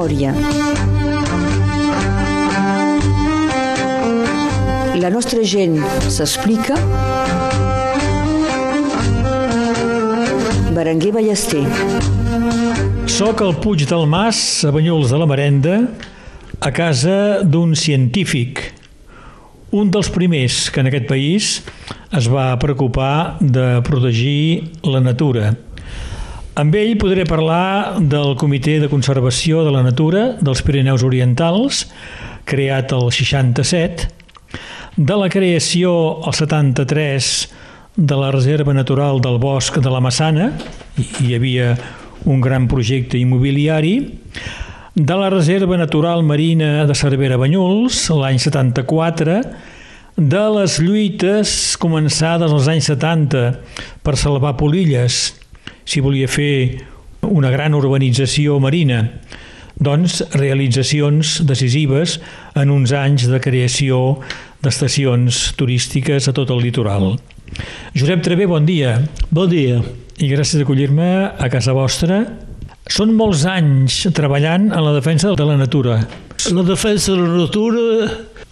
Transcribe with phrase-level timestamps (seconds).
[0.00, 0.32] memòria.
[5.00, 5.76] La nostra gent
[6.08, 6.76] s'explica.
[10.72, 11.64] Berenguer Ballester.
[13.10, 15.80] Soc al Puig del Mas, a Banyuls de la Marenda,
[16.60, 18.72] a casa d'un científic,
[19.72, 21.50] un dels primers que en aquest país
[22.16, 25.52] es va preocupar de protegir la natura.
[26.60, 31.86] Amb ell podré parlar del Comitè de Conservació de la Natura dels Pirineus Orientals,
[32.44, 34.10] creat el 67,
[34.98, 37.30] de la creació al 73
[37.96, 40.50] de la Reserva Natural del Bosc de la Massana,
[41.00, 41.72] hi havia
[42.28, 43.96] un gran projecte immobiliari,
[44.92, 49.40] de la Reserva Natural Marina de Cervera Banyuls, l'any 74,
[50.20, 53.46] de les lluites començades als anys 70
[54.04, 55.39] per salvar Polilles,
[55.84, 56.80] si volia fer
[57.26, 59.02] una gran urbanització marina,
[59.80, 62.18] doncs realitzacions decisives
[62.58, 64.20] en uns anys de creació
[64.60, 67.14] d'estacions turístiques a tot el litoral.
[67.96, 68.98] Josep Trevé, bon dia.
[69.32, 69.80] Bon dia.
[70.20, 72.22] I gràcies d'acollir-me a casa vostra.
[72.90, 76.02] Són molts anys treballant en la defensa de la natura.
[76.52, 78.08] La defensa de la natura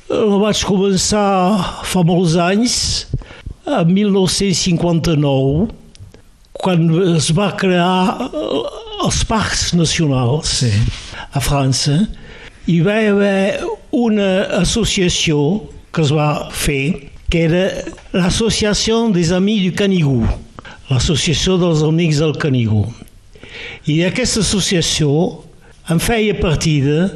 [0.09, 2.77] la vaig començar fa molts anys,
[3.69, 5.69] en 1959,
[6.59, 8.31] quan es va crear
[9.05, 10.73] els parcs nacionals sí.
[11.33, 12.01] a França.
[12.69, 13.63] Hi va haver
[13.95, 15.39] una associació
[15.95, 17.65] que es va fer, que era
[18.17, 20.25] l'Associació des Amis du Canigou,
[20.91, 22.89] l'Associació dels Amics del Canigou.
[23.89, 25.11] I aquesta associació
[25.89, 27.09] en feia partida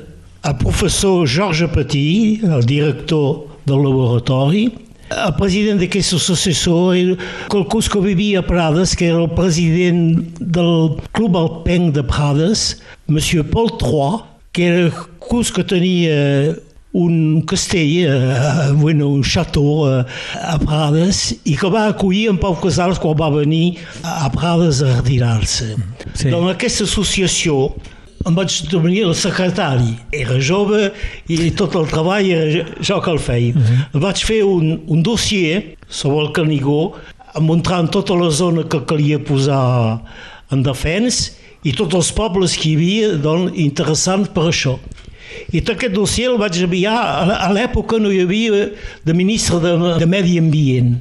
[0.42, 4.64] el professor Georges Petit, el director del laboratori,
[5.12, 10.98] el president d'aquesta associació era qualcú que vivia a Prades, que era el president del
[11.12, 14.22] Club Alpenc de Prades, Monsieur Paul III,
[14.52, 16.54] que era cus que tenia
[16.92, 20.04] un castell, eh, bueno, un eh,
[20.42, 24.98] a Prades i que va acollir en Pau Casals quan va venir a Prades a
[25.00, 25.74] retirar-se.
[26.12, 26.28] Sí.
[26.28, 27.72] Doncs aquesta associació
[28.26, 29.96] em vaig devenir el secretari.
[30.14, 30.90] Era jove
[31.30, 33.52] i tot el treball era jo que el feia.
[33.52, 33.78] Uh mhm.
[33.92, 34.00] -huh.
[34.00, 36.94] Vaig fer un, un dossier sobre el Canigó,
[37.40, 40.00] mostrant tota la zona que calia posar
[40.50, 41.32] en defens
[41.64, 44.78] i tots els pobles que hi havia doncs, interessants per això.
[45.52, 46.98] I tot aquest dossier el vaig enviar,
[47.46, 48.70] a l'època no hi havia
[49.04, 51.00] de ministre de, de Medi Ambient.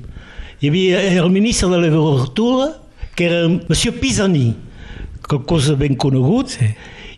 [0.62, 2.74] Hi havia el ministre de l'Agricultura,
[3.16, 4.56] que era Monsieur Pisani,
[5.28, 6.76] que cosa ben conegut, sí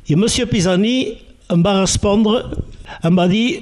[0.10, 0.26] i M.
[0.50, 1.18] Pisani
[1.50, 2.52] répondre,
[3.04, 3.62] em va dir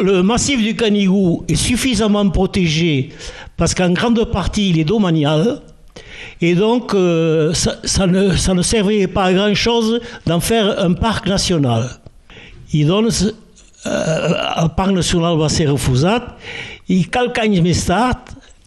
[0.00, 3.10] le massif du Canigou est suffisamment protégé
[3.56, 5.60] parce qu'en grande partie il est domanial
[6.40, 10.92] et donc euh, ça, ne, ça, ne, servirait pas à grand chose d'en faire un
[10.92, 11.90] parc national.
[12.72, 13.26] I doncs
[13.86, 16.30] euh, el parc nacional va ser refusat
[16.88, 17.82] i quelques anys més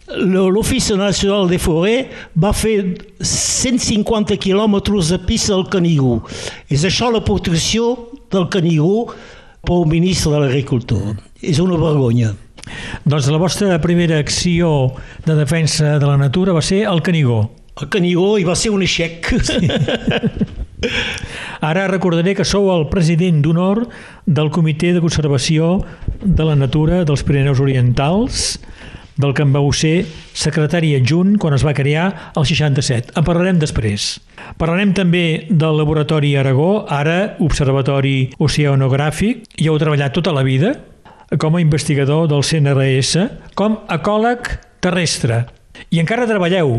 [0.08, 2.08] l'Office nacional des forêts
[2.38, 6.20] va fer 150 quilòmetres de pista del Canigó.
[6.70, 9.08] És això la protecció del Canigó
[9.66, 11.16] pel ministre de l'Agricultura.
[11.42, 12.34] És una vergonya.
[13.06, 14.92] Doncs la vostra primera acció
[15.26, 17.50] de defensa de la natura va ser el Canigó.
[17.80, 19.26] El Canigó i va ser un aixec.
[19.44, 19.66] Sí.
[21.66, 23.86] Ara recordaré que sou el president d'honor
[24.26, 25.80] del Comitè de Conservació
[26.22, 28.58] de la Natura dels Pirineus Orientals,
[29.16, 30.04] del que en vau ser
[30.36, 33.14] secretari adjunt quan es va crear el 67.
[33.16, 34.18] En parlarem després.
[34.60, 39.46] Parlarem també del Laboratori Aragó, ara Observatori Oceanogràfic.
[39.56, 40.74] Hi heu treballat tota la vida
[41.40, 43.26] com a investigador del CNRS,
[43.58, 44.52] com a ecòleg
[44.84, 45.44] terrestre.
[45.90, 46.78] I encara treballeu,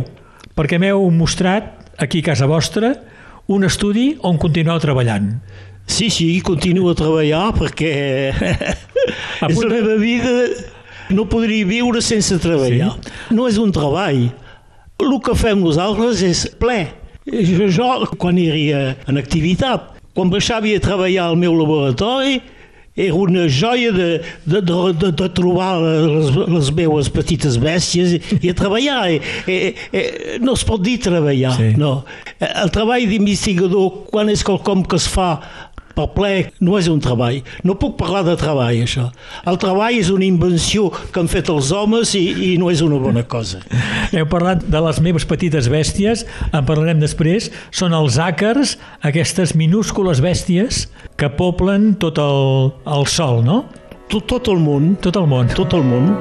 [0.55, 2.93] perquè m'heu mostrat aquí a casa vostra
[3.47, 5.33] un estudi on continueu treballant.
[5.87, 7.91] Sí, sí, continuo a treballar perquè
[9.47, 10.33] és la meva vida
[11.13, 12.95] no podria viure sense treballar.
[12.97, 13.15] Sí.
[13.37, 14.27] No és un treball.
[14.97, 16.87] El que fem nosaltres és ple.
[17.27, 22.39] Jo, quan era en activitat, quan baixava a treballar al meu laboratori,
[22.97, 28.49] era una joia de, de, de, de, de trobar les, les meves petites bèsties i
[28.49, 29.03] a treballar.
[29.13, 29.57] I, i,
[29.93, 30.01] i,
[30.41, 31.75] no es pot dir treballar, sí.
[31.77, 31.99] no.
[32.41, 35.35] El treball d'investigador, quan és quelcom que es fa
[35.97, 37.41] per ple, no és un treball.
[37.65, 39.07] No puc parlar de treball, això.
[39.49, 43.01] El treball és una invenció que han fet els homes i, i no és una
[43.01, 43.63] bona cosa.
[44.13, 47.51] Heu parlat de les meves petites bèsties, en parlarem després.
[47.75, 48.77] Són els àcars,
[49.07, 50.85] aquestes minúscules bèsties
[51.17, 53.63] que poblen tot el, el sol, no?
[54.07, 54.95] Tot, tot el món.
[55.03, 55.51] Tot el món.
[55.57, 56.13] Tot el món.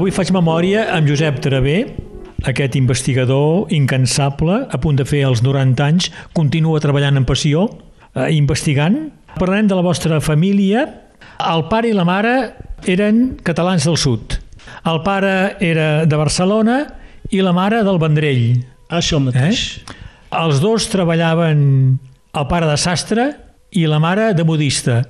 [0.00, 1.74] Avui faig memòria amb Josep Travé,
[2.48, 7.66] aquest investigador incansable, a punt de fer els 90 anys, continua treballant en passió,
[8.14, 8.96] eh, investigant.
[9.34, 10.86] Parlarem de la vostra família.
[11.36, 12.32] El pare i la mare
[12.88, 14.38] eren catalans del sud.
[14.88, 16.80] El pare era de Barcelona
[17.28, 18.64] i la mare del Vendrell.
[18.88, 19.84] Això mateix.
[19.84, 19.94] Eh?
[20.32, 22.00] Els dos treballaven
[22.32, 23.36] el pare de sastre
[23.72, 25.02] i la mare de modista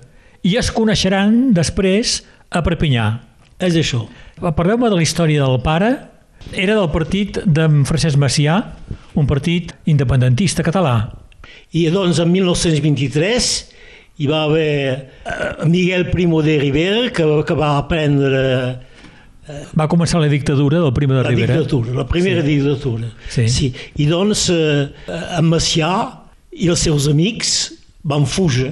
[0.42, 3.29] i es coneixeran després a Perpinyà.
[3.60, 4.04] És això.
[4.40, 5.90] Parleu-me de la història del pare.
[6.56, 8.54] Era del partit d'en Francesc Macià,
[9.20, 10.94] un partit independentista català.
[11.76, 13.50] I doncs en 1923
[14.20, 14.70] hi va haver
[15.24, 18.40] eh, Miguel Primo de Rivera que, que va prendre
[19.74, 21.56] Va començar la dictadura del Primo de la Rivera.
[21.58, 22.46] dictadura, la primera Sí.
[22.54, 23.08] dictadura.
[23.28, 23.48] Sí.
[23.48, 23.72] sí.
[23.96, 24.88] I doncs eh,
[25.38, 25.90] en Macià
[26.54, 27.72] i els seus amics
[28.06, 28.70] van fugir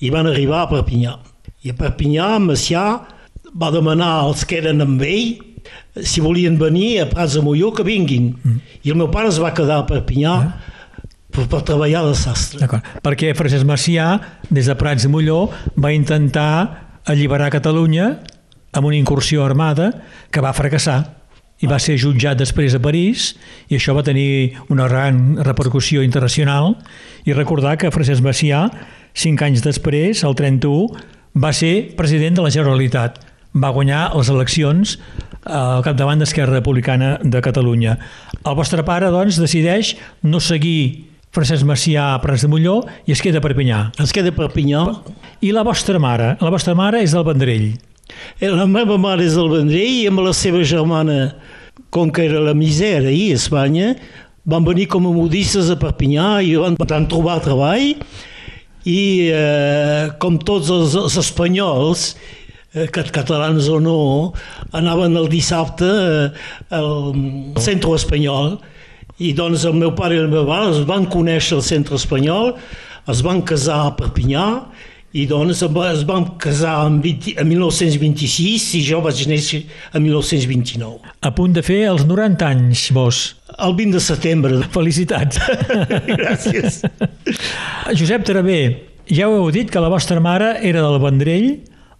[0.00, 1.18] i van arribar a Perpinyà.
[1.64, 2.86] I a Perpinyà, en Macià
[3.54, 5.36] va demanar als que eren amb ell
[6.02, 8.34] si volien venir a Prats de Molló que vinguin.
[8.42, 8.62] Mm.
[8.84, 10.34] I el meu pare es va quedar a Perpinyà
[11.32, 12.60] per, per treballar de sastre.
[12.62, 12.86] D'acord.
[13.04, 14.08] Perquè Francesc Macià,
[14.50, 15.46] des de Prats de Molló,
[15.76, 18.16] va intentar alliberar Catalunya
[18.76, 19.92] amb una incursió armada
[20.30, 21.00] que va fracassar
[21.64, 23.30] i va ser jutjat després a París
[23.70, 26.74] i això va tenir una gran repercussió internacional
[27.24, 28.66] i recordar que Francesc Macià,
[29.16, 30.90] cinc anys després, el 31,
[31.36, 33.18] va ser president de la Generalitat.
[33.56, 34.96] Va guanyar les eleccions
[35.46, 37.96] al capdavant d'Esquerra Republicana de Catalunya.
[38.44, 39.94] El vostre pare, doncs, decideix
[40.26, 43.80] no seguir Francesc Macià a Prats de Molló i es queda a Perpinyà.
[44.02, 44.84] Es queda a Perpinyà.
[45.44, 46.34] I la vostra mare?
[46.40, 47.66] La vostra mare és del Vendrell.
[48.40, 51.34] Eh, La meva mare és del Vendrell i amb la seva germana,
[51.92, 53.90] com que era la misèria ahir a Espanya,
[54.46, 57.92] van venir com a modistes a Perpinyà i van, van trobar treball
[58.86, 59.00] i
[59.34, 62.14] eh, com tots els, els espanyols,
[62.92, 64.32] cat- catalans o no,
[64.72, 66.30] anaven el dissabte eh,
[66.76, 67.12] al
[67.62, 68.58] centre espanyol
[69.18, 72.52] i doncs el meu pare i la meva mare es van conèixer al centre espanyol,
[73.08, 74.44] es van casar a Perpinyà
[75.16, 79.62] i doncs es van casar en, 20, en 1926 i jo vaig néixer
[79.96, 80.98] en 1929.
[81.24, 83.22] A punt de fer els 90 anys, vos.
[83.56, 84.58] El 20 de setembre.
[84.74, 85.38] Felicitats.
[86.20, 86.82] Gràcies.
[87.96, 88.58] Josep Travé,
[89.08, 91.48] ja ho heu dit que la vostra mare era del Vendrell,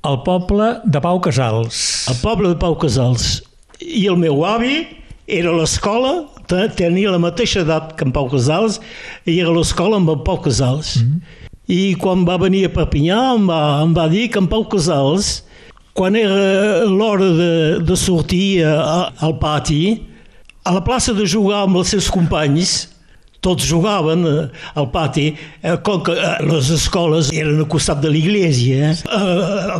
[0.06, 2.06] al poble de Pau Casals.
[2.10, 3.40] El poble de Pau Casals.
[3.82, 4.84] I el meu avi
[5.26, 6.12] era a l'escola,
[6.46, 8.78] te- tenia la mateixa edat que en Pau Casals,
[9.26, 10.96] i era a l'escola amb en Pau Casals.
[11.02, 11.20] Mm -hmm.
[11.66, 15.42] I quan va venir a Perpinyà em va, em va dir que en Pau Casals,
[15.92, 20.02] quan era l'hora de, de sortir a, a, al pati,
[20.64, 22.88] a la plaça de jugar amb els seus companys,
[23.46, 24.38] tots jugaven eh,
[24.74, 25.30] al pati,
[25.62, 28.94] eh, com que eh, les escoles eren al costat de l'església.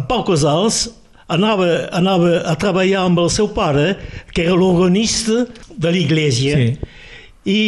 [0.08, 0.86] Pau Casals
[1.32, 3.96] anava, anava a treballar amb el seu pare,
[4.32, 5.44] que era l'organista
[5.74, 6.60] de l'església.
[6.62, 6.94] Sí.
[7.46, 7.62] I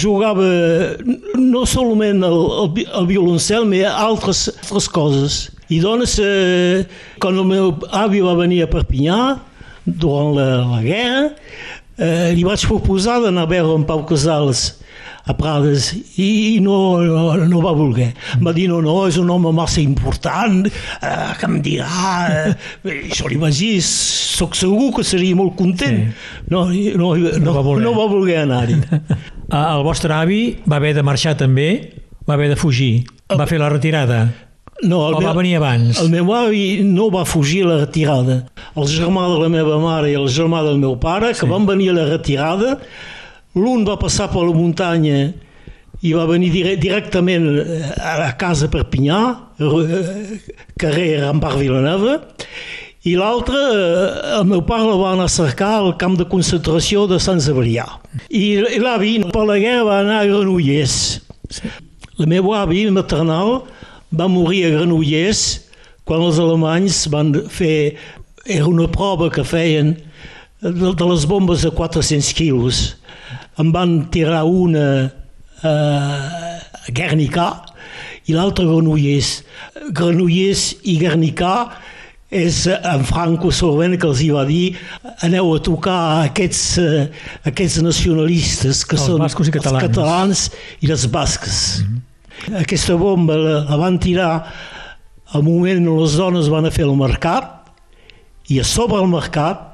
[0.00, 0.46] jugava
[1.36, 5.40] no solament el, el, el violoncel, però altres, altres coses.
[5.70, 6.86] I doncs, eh,
[7.20, 9.20] quan el meu avi va venir a Perpinyà,
[9.84, 11.28] durant la, la guerra,
[12.00, 14.79] eh, li vaig proposar d'anar a veure en Pau Casals
[15.30, 18.10] a Prades i no, no, no va voler.
[18.36, 21.88] Em va dir, no, no, és un home massa important, eh, que em dirà...
[22.84, 26.02] Eh, jo li vaig dir, sóc segur que seria molt content.
[26.10, 26.44] Sí.
[26.52, 27.84] No, no, no, No va voler.
[27.86, 28.80] no va voler anar-hi.
[29.50, 31.64] Ah, El vostre avi va haver de marxar també,
[32.22, 33.02] va haver de fugir,
[33.34, 34.20] va fer la retirada.
[34.86, 35.98] No, O va venir abans?
[36.00, 38.36] El meu avi no va fugir a la retirada.
[38.78, 41.50] El germà de la meva mare i el germà del meu pare, que Sí.
[41.50, 42.76] van venir a la retirada,
[43.58, 45.30] l'un va passar per la muntanya
[46.00, 49.20] i va venir dire directament eh, a la casa Perpinyà,
[49.60, 50.38] eh,
[50.80, 52.16] carrer Rambart Vilanova,
[53.04, 57.06] i l'altre, eh, el meu pare el va anar a cercar al camp de concentració
[57.08, 57.86] de Sant Cebrià.
[58.28, 60.96] I, l'avi, per la guerra, va anar a Granollers.
[62.20, 63.62] El meu avi maternal
[64.12, 65.44] va morir a Granollers
[66.04, 67.96] quan els alemanys van fer...
[68.50, 69.92] Era una prova que feien
[70.64, 72.78] de, de les bombes de 400 quilos.
[73.60, 77.50] En van tirar una eh, a Guernica
[78.30, 79.30] i l'altra a Granollers.
[79.96, 81.52] Granollers i Guernica
[82.30, 84.76] és en Franco Sorben que els hi va dir
[85.26, 87.06] aneu a tocar a aquests, eh,
[87.50, 89.82] aquests nacionalistes que Els són bascos i catalans.
[89.82, 90.44] els catalans
[90.80, 91.56] i les basques.
[92.62, 94.30] Aquesta bomba la, la van tirar
[95.34, 97.58] al moment on les dones van a fer el mercat
[98.50, 99.66] i a sobre el mercat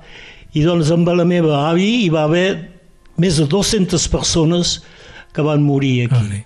[0.57, 2.76] i doncs amb la meva avi hi va haver
[3.21, 4.79] més de 200 persones
[5.37, 6.21] que van morir aquí.
[6.21, 6.45] Vale.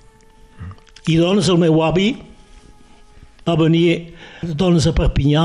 [1.10, 2.12] I doncs el meu avi
[3.46, 4.12] va venir
[4.42, 5.44] doncs, a Perpinyà,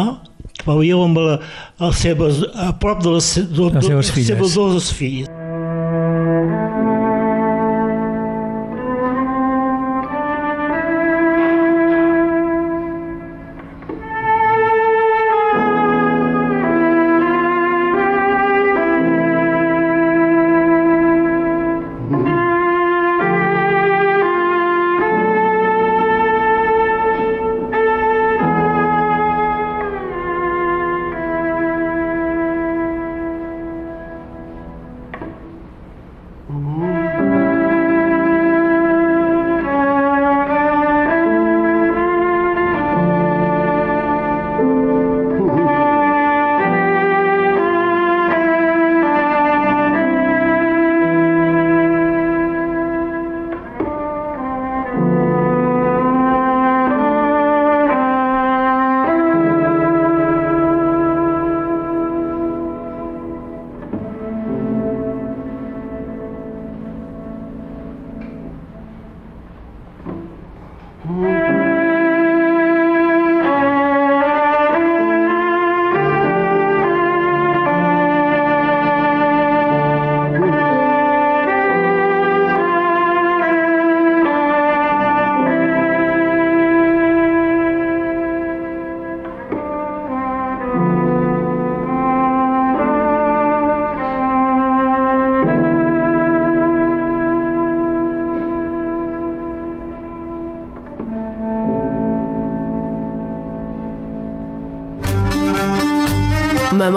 [0.65, 1.37] va viure amb la,
[1.81, 4.29] les seves, a prop de les, de, Les seves filles.
[4.33, 5.34] seves dues filles.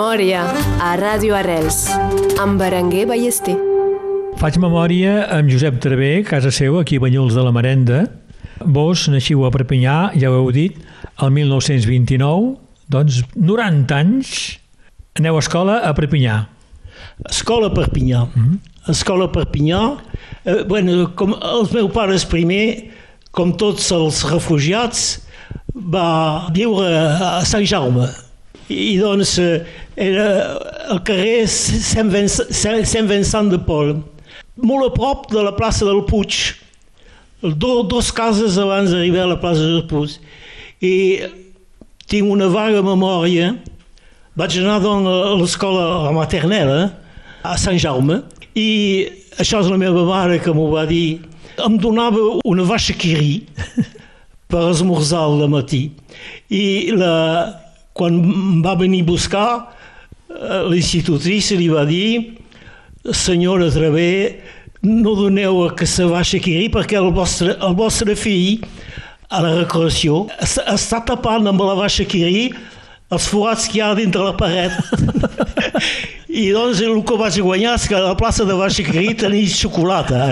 [0.08, 0.40] Memòria
[0.80, 1.82] a Ràdio Arrels
[2.40, 3.52] amb Berenguer Ballester.
[4.40, 7.98] Faig memòria amb Josep Travé, casa seu, aquí a Banyuls de la Marenda.
[8.64, 10.78] Vos naixiu a Perpinyà, ja ho heu dit,
[11.20, 12.54] el 1929,
[12.88, 14.30] doncs 90 anys,
[15.20, 16.38] aneu a escola a Perpinyà.
[17.28, 18.22] Escola Perpinyà.
[18.88, 19.82] Escola Perpinyà.
[20.46, 22.94] Eh, bueno, com els meus pares primer,
[23.28, 25.04] com tots els refugiats,
[25.76, 28.08] va viure a Sant Jaume.
[28.68, 29.64] I doncs eh,
[29.96, 30.28] era
[30.92, 33.94] el carrer Sant Vincent, Vincent de Pol,
[34.60, 36.36] molt a prop de la plaça del Puig,
[37.42, 40.18] do, dos cases abans d'arribar a la plaça del Puig.
[40.84, 40.94] I
[42.08, 43.54] tinc una vaga memòria.
[44.38, 46.82] Vaig anar doncs, a l'escola a la maternella
[47.42, 48.22] a Sant Jaume.
[48.54, 48.68] I
[49.38, 51.20] això és la meva mare que m'ho va dir.
[51.64, 53.46] Em donava una baixa quirí
[54.50, 55.88] per esmorzar al matí.
[56.50, 57.14] I la,
[57.98, 58.18] quan
[58.64, 59.48] va venir a buscar
[60.30, 62.38] eh, l'institutrice li va dir
[63.10, 64.10] senyora Travé
[64.86, 68.62] no doneu aquesta baixa quirí perquè el vostre, el vostre fill
[69.28, 72.48] a la recreació es- està tapant amb la baixa quirí
[73.10, 74.74] els forats que hi ha dintre la paret.
[76.28, 79.48] I doncs el que vaig guanyar és que a la plaça de Baixa Quirí tenia
[79.48, 80.26] xocolata.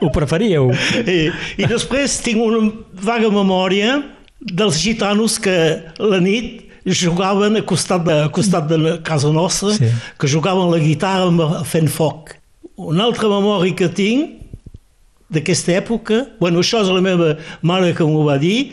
[0.00, 0.70] Ho preferíeu?
[1.04, 1.18] I,
[1.60, 2.62] I després tinc una
[3.04, 3.98] vaga memòria
[4.42, 5.54] dels gitanos que
[6.02, 9.86] la nit jugaven a costat de, a costat de la casa nostra, Sí.
[10.18, 12.34] que jugaven la guitarra fent foc.
[12.76, 14.40] Una altra memòria que tinc
[15.30, 18.72] d'aquesta època, bueno, això és la meva mare que m'ho va dir,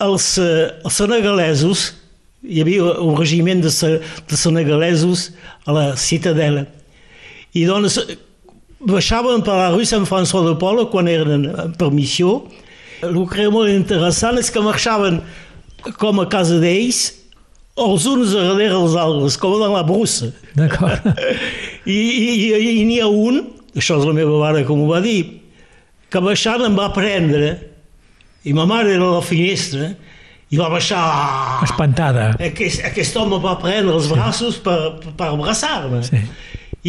[0.00, 1.94] els, eh, els senegalesos,
[2.42, 5.30] hi havia un regiment de, de senegalesos
[5.66, 6.66] a la Ciutadela,
[7.54, 7.98] i doncs
[8.80, 12.46] baixaven per la rue Sant François de Paula quan eren en permissió.
[13.06, 15.20] El que era molt interessant és que marxaven
[16.00, 17.00] com a casa d'ells,
[17.80, 20.30] els uns darrere els altres, com en la brussa.
[20.56, 21.06] D'acord.
[21.86, 23.40] I, i, i, i n'hi ha un,
[23.72, 25.20] això és la meva mare que m'ho va dir,
[26.10, 27.54] que baixant em va prendre,
[28.44, 29.92] i ma mare era a la finestra,
[30.50, 31.00] i va baixar...
[31.64, 32.32] Espantada.
[32.42, 34.78] Aquest, aquest home va prendre els braços per,
[35.14, 36.02] per abraçar-me.
[36.08, 36.24] Sí.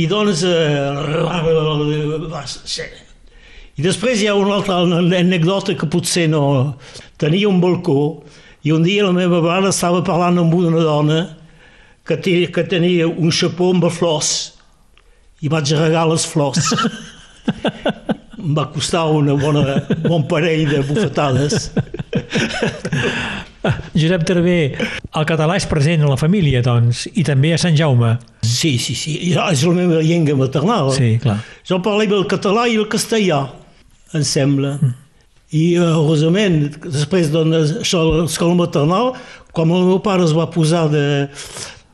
[0.02, 0.44] I doncs...
[0.48, 1.12] Eh.
[3.82, 4.76] I després hi ha una altra
[5.18, 6.42] anècdota que potser no...
[7.18, 8.22] Tenia un balcó
[8.62, 11.18] i un dia la meva mare estava parlant amb una dona
[12.06, 14.30] que, te, que tenia un xapó amb flors
[15.42, 16.70] i vaig regar les flors.
[18.38, 21.72] em va costar una bona, bon parell de bufetades.
[23.98, 28.14] Josep Travé, el català és present a la família, doncs, i també a Sant Jaume.
[28.46, 30.94] Sí, sí, sí, és la meva llengua maternal.
[30.94, 31.40] Sí, clar.
[31.66, 33.42] Jo parlem el català i el castellà,
[34.18, 34.76] em sembla.
[35.52, 39.14] I, eh, heureusament, després de l'escola maternal,
[39.52, 41.28] quan el meu pare es va posar de,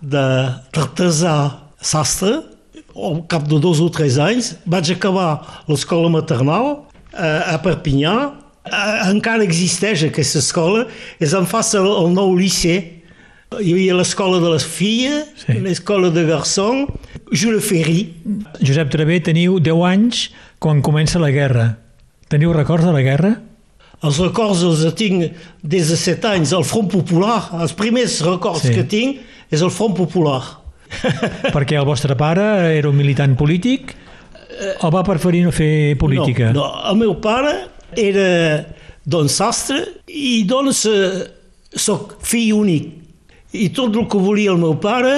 [0.01, 0.25] de
[0.77, 1.37] artesà
[1.81, 2.35] sastre,
[2.97, 8.13] al cap de dos o tres anys, vaig acabar l'escola maternal a, a Perpinyà.
[8.67, 10.85] Eh, encara existeix aquesta escola,
[11.21, 12.93] és en face al, al nou liceu.
[13.47, 15.53] Hi havia l'escola de les filles, Sí.
[15.63, 16.89] l'escola de garçons,
[17.31, 18.01] Jules Ferry,
[18.59, 20.25] Josep Travé, teniu 10 anys
[20.59, 21.77] quan comença la guerra.
[22.31, 23.33] Teniu records de la guerra?
[24.05, 25.31] Els records els tinc
[25.63, 26.51] des de 7 anys.
[26.53, 28.67] El Front Popular, els primers records Sí.
[28.67, 28.75] sí.
[28.75, 30.41] que tinc és el Front Popular.
[31.55, 32.43] Perquè el vostre pare
[32.77, 33.95] era un militant polític
[34.81, 36.51] o va preferir no fer política?
[36.55, 37.53] No, no, el meu pare
[37.95, 38.65] era
[39.07, 41.25] don sastre i doncs eh,
[41.75, 42.87] soc fill únic.
[43.57, 45.13] I tot el que volia el meu pare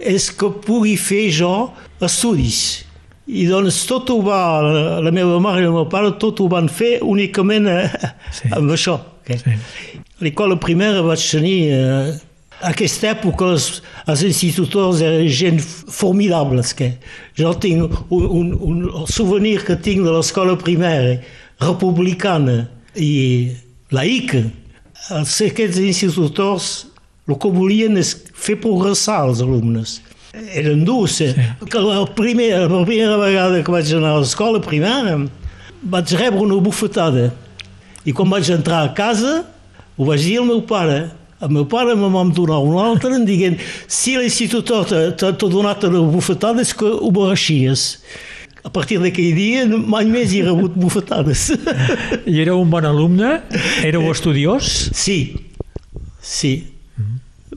[0.00, 1.52] és que pugui fer jo
[2.00, 2.86] estudis.
[3.30, 4.40] I doncs tot ho va,
[5.04, 7.86] la meva mare i el meu pare, tot ho van fer únicament eh,
[8.34, 8.50] Sí.
[8.56, 8.96] amb això.
[9.22, 9.38] Okay?
[9.38, 9.54] Sí.
[10.20, 11.60] A L'école primaire vaig tenir...
[11.70, 12.18] Eh,
[12.60, 13.66] aquesta època els,
[14.04, 16.74] els institutors eren gent formidables.
[16.76, 16.90] Que
[17.38, 21.22] jo tinc un, un, un souvenir que tinc de l'escola primària
[21.62, 22.66] republicana
[23.00, 23.54] i
[23.94, 24.42] laica.
[25.16, 26.70] Els, aquests institutors
[27.30, 30.00] el que volien és fer progressar els alumnes.
[30.32, 31.20] Eren durs.
[31.20, 31.34] Eh?
[31.68, 35.16] Que la, primera, la primera vegada que vaig anar a l'escola primària
[35.82, 37.30] vaig rebre una bufetada.
[38.06, 39.40] I quan vaig entrar a casa,
[39.98, 41.08] ho vaig dir al meu pare.
[41.40, 43.56] El meu pare me va donar una altra em dient
[43.88, 44.84] si l'institutor
[45.16, 48.02] t'ha donat una bufetada és que ho mereixes.
[48.60, 51.46] A partir d'aquell dia mai més hi he rebut bufetades.
[52.28, 53.38] I éreu un bon alumne?
[53.82, 54.90] Éreu estudiós?
[54.92, 55.32] sí,
[56.20, 56.52] sí.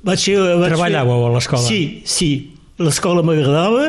[0.03, 1.67] Vaig, fer- vaig fer- Treballàveu a l'escola?
[1.67, 2.31] Sí, sí.
[2.83, 3.85] L'escola m'agradava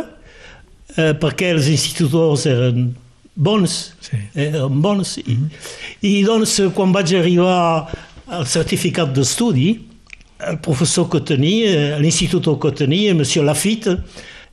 [0.97, 2.93] eh, perquè els institutors eren
[3.35, 4.21] bons, Sí.
[4.39, 5.17] eren bons.
[5.19, 5.39] I,
[6.07, 7.91] I doncs quan vaig arribar
[8.31, 9.73] al certificat d'estudi,
[10.45, 13.99] el professor que tenia, l'institut que tenia, Monsieur Lafitte,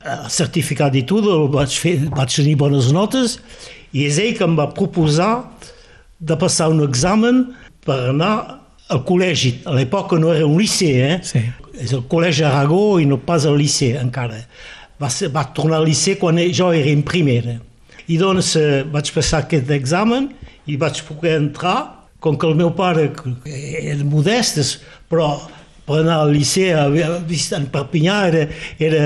[0.02, 3.38] el certificat i tot, el vaig, fer, vaig tenir bones notes
[3.94, 5.44] i és ell que em va proposar
[6.22, 7.44] de passar un examen
[7.86, 8.61] per anar
[8.92, 9.56] al col·legi.
[9.66, 11.20] A l'època no era un liceu, eh?
[11.26, 11.42] Sí.
[11.82, 14.42] És el col·legi Aragó i no pas al liceu encara.
[15.02, 17.58] Va, ser, va tornar al liceu quan jo era en primera.
[18.12, 20.30] I doncs eh, vaig passar aquest examen
[20.70, 21.80] i vaig poder entrar,
[22.22, 23.08] com que el meu pare
[23.50, 24.60] era modest,
[25.10, 25.32] però
[25.88, 26.84] per anar al liceu a
[27.26, 28.44] vist en Perpinyà era,
[28.78, 29.06] era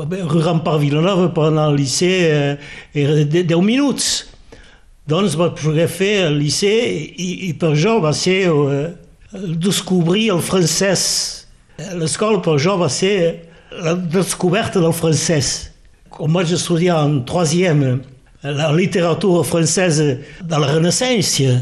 [0.00, 2.56] rue Rampart Vilanova per anar al liceu eh,
[2.96, 4.08] era de- 10 minuts.
[5.10, 8.80] Doncs vaig poder fer el liceu i, i per jo va ser eh,
[9.32, 11.46] descobrir el francès.
[11.96, 15.70] L'escola per jo va ser la descoberta del francès.
[16.10, 18.00] Quan vaig estudiar en troisième
[18.42, 21.60] la literatura francesa de la Renaissance,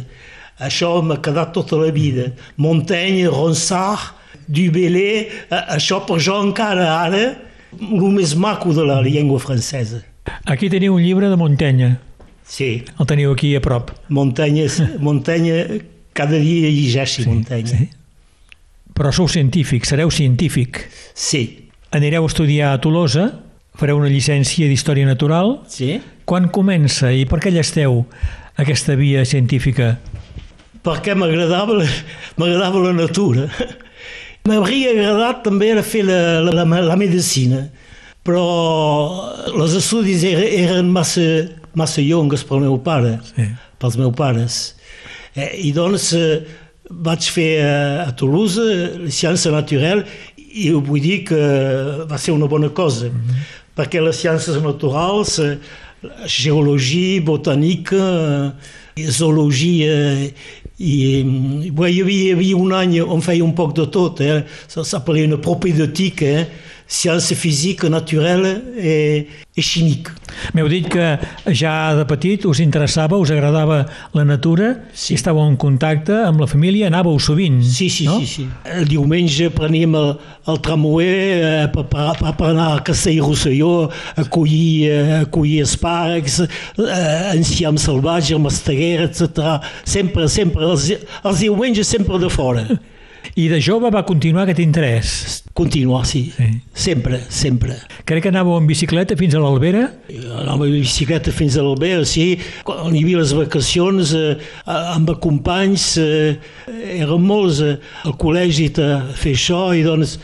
[0.58, 2.30] això m'ha quedat tota la vida.
[2.56, 4.14] Montaigne, Ronsard,
[4.48, 7.24] Dubélé, eh, això per jo encara ara
[7.78, 10.00] el més maco de la llengua francesa.
[10.46, 11.98] Aquí teniu un llibre de Montaigne.
[12.48, 13.90] Sí, El teniu aquí a prop.
[14.08, 14.66] Montaigne,
[14.98, 15.82] Montaigne
[16.18, 17.70] cada dia llegeixi Montaigne.
[17.70, 17.88] Sí.
[18.98, 20.84] Però sou científic, sereu científic.
[21.14, 23.22] Sí, Anireu a estudiar a Tolosa,
[23.78, 25.60] fareu una llicència d'Història Natural.
[25.70, 26.00] sí.
[26.28, 28.02] Quan comença i per què llesteu
[28.60, 29.94] aquesta via científica?
[30.84, 31.86] perquè m'agradava la-
[32.84, 33.46] la natura.
[34.48, 37.66] M'hauria agradat també fer la, la, la medicina,
[38.24, 38.44] però
[39.52, 41.24] els estudis eren, massa,
[41.76, 43.48] massa llongs pel meu pare, sí.
[43.80, 44.58] pels meus pares.
[45.38, 46.42] Eh, I doncs eh,
[46.90, 47.74] vaig fer a,
[48.08, 48.64] a Toulouse
[49.14, 50.02] ciència natural
[50.36, 51.40] i vull dir que
[52.10, 53.44] va ser una bona cosa, mm -hmm.
[53.76, 55.58] perquè les ciències naturals, eh,
[56.26, 58.54] geologia, botànica,
[59.18, 60.30] zoologia
[60.78, 61.22] i
[61.74, 64.44] bé, hi, havia, hi havia un any on feia un poc de tot, eh?
[64.68, 66.46] s'appelait una propédeutique, eh?
[66.88, 68.46] Ciència física, naturel
[68.80, 70.08] i, i químic.
[70.56, 71.04] M'heu dit que
[71.56, 73.82] ja de petit us interessava, us agradava
[74.16, 75.12] la natura, sí.
[75.12, 78.18] i estàveu en contacte amb la família, anàveu sovint, Sí, sí, no?
[78.22, 78.48] sí, sí.
[78.72, 80.12] El diumenge preníem el,
[80.48, 85.62] el tramway eh, per, per, per anar a Castell Rosselló a collir, eh, a collir
[85.66, 89.58] espàrrecs, eh, enciam salvatge, masteguera, etc.
[89.84, 90.88] Sempre, sempre, els,
[91.22, 92.64] els diumenges sempre de fora.
[93.38, 95.10] I de jove va continuar aquest interès.
[95.58, 96.24] Continuar, sí.
[96.36, 96.48] Sí.
[96.74, 97.76] Sempre, sempre.
[98.08, 99.84] Crec que anàveu en bicicleta fins a l'Albera.
[100.40, 102.32] Anava amb bicicleta fins a l'Albera, sí.
[102.66, 106.36] Quan hi havia les vacacions, eh, amb companys, eh,
[106.98, 110.18] eren molts eh, al col·legi a fer això, i doncs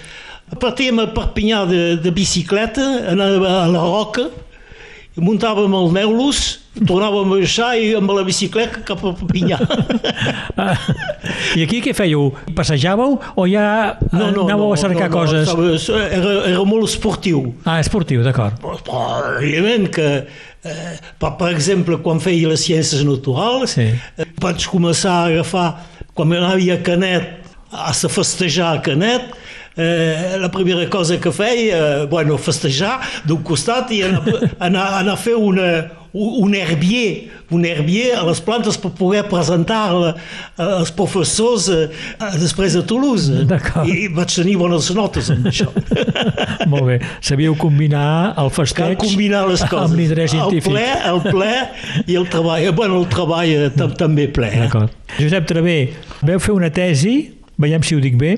[0.60, 4.28] partíem a Perpinyà de, de bicicleta, anàvem a la Roca,
[5.22, 6.38] muntàvem els neulos,
[6.74, 9.58] tornàvem a baixar i amb la bicicleta cap a Perpinyà.
[10.58, 10.74] Ah,
[11.58, 12.28] I aquí què fèieu?
[12.54, 13.66] Passejàveu o ja
[14.12, 15.48] no, no, anàveu a cercar no, no, coses?
[15.48, 17.40] Estava, era, era molt esportiu.
[17.66, 18.58] Ah, esportiu, d'acord.
[18.62, 19.00] Però,
[19.40, 20.08] evidentment que,
[20.66, 23.88] eh, per, per exemple, quan feia les ciències naturals, Sí.
[23.94, 25.68] eh, vaig començar a agafar,
[26.14, 27.32] quan anava a Canet,
[27.74, 29.34] a se festejar a Canet,
[29.76, 34.22] eh, la primera cosa que feia, eh, bueno, festejar d'un costat i anar,
[34.68, 35.68] anar, anar a fer una,
[36.14, 40.14] un herbier, un herbier a les plantes per poder presentar
[40.62, 41.88] als professors eh,
[42.38, 43.34] després a Toulouse.
[43.90, 45.66] I vaig tenir bones notes amb això.
[46.70, 47.00] Molt bé.
[47.24, 49.90] Sabíeu combinar el festeig Cal combinar les coses.
[49.90, 50.70] amb l'interès científic.
[50.70, 51.52] El ple, el ple
[52.14, 52.70] i el treball.
[52.78, 54.52] Bueno, el treball eh, tam també ple.
[54.54, 54.64] Eh?
[54.68, 54.94] D'acord.
[55.18, 55.78] Josep Travé,
[56.26, 57.16] veu fer una tesi,
[57.58, 58.36] veiem si ho dic bé,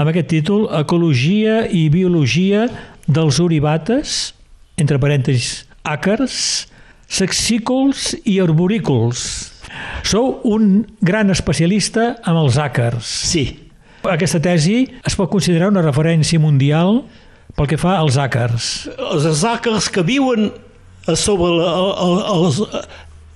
[0.00, 2.64] amb aquest títol, Ecologia i Biologia
[3.04, 4.32] dels Oribates,
[4.80, 6.66] entre parèntesis, àcars,
[7.10, 9.22] sexícols i arborícols.
[10.08, 13.04] Sou un gran especialista amb els àcars.
[13.04, 13.44] Sí.
[14.08, 17.02] Aquesta tesi es pot considerar una referència mundial
[17.58, 18.88] pel que fa als àcars.
[18.96, 20.48] Els àcars que viuen
[21.12, 21.76] sobre la,
[22.38, 22.62] els,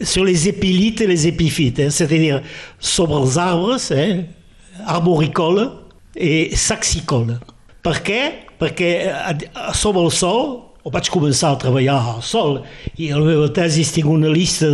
[0.01, 1.93] sur les épilites et les épiphytes, eh?
[1.93, 2.41] c'est-à-dire
[2.81, 4.25] sobre els arbres, eh?
[4.89, 5.84] arboricola
[6.15, 7.39] i saxicola.
[7.85, 8.21] Per què?
[8.61, 9.35] Perquè eh,
[9.77, 10.47] sobre el sol
[10.85, 12.59] o vaig començar a treballar al sol
[13.01, 14.69] i a la meva tesi tinc una llista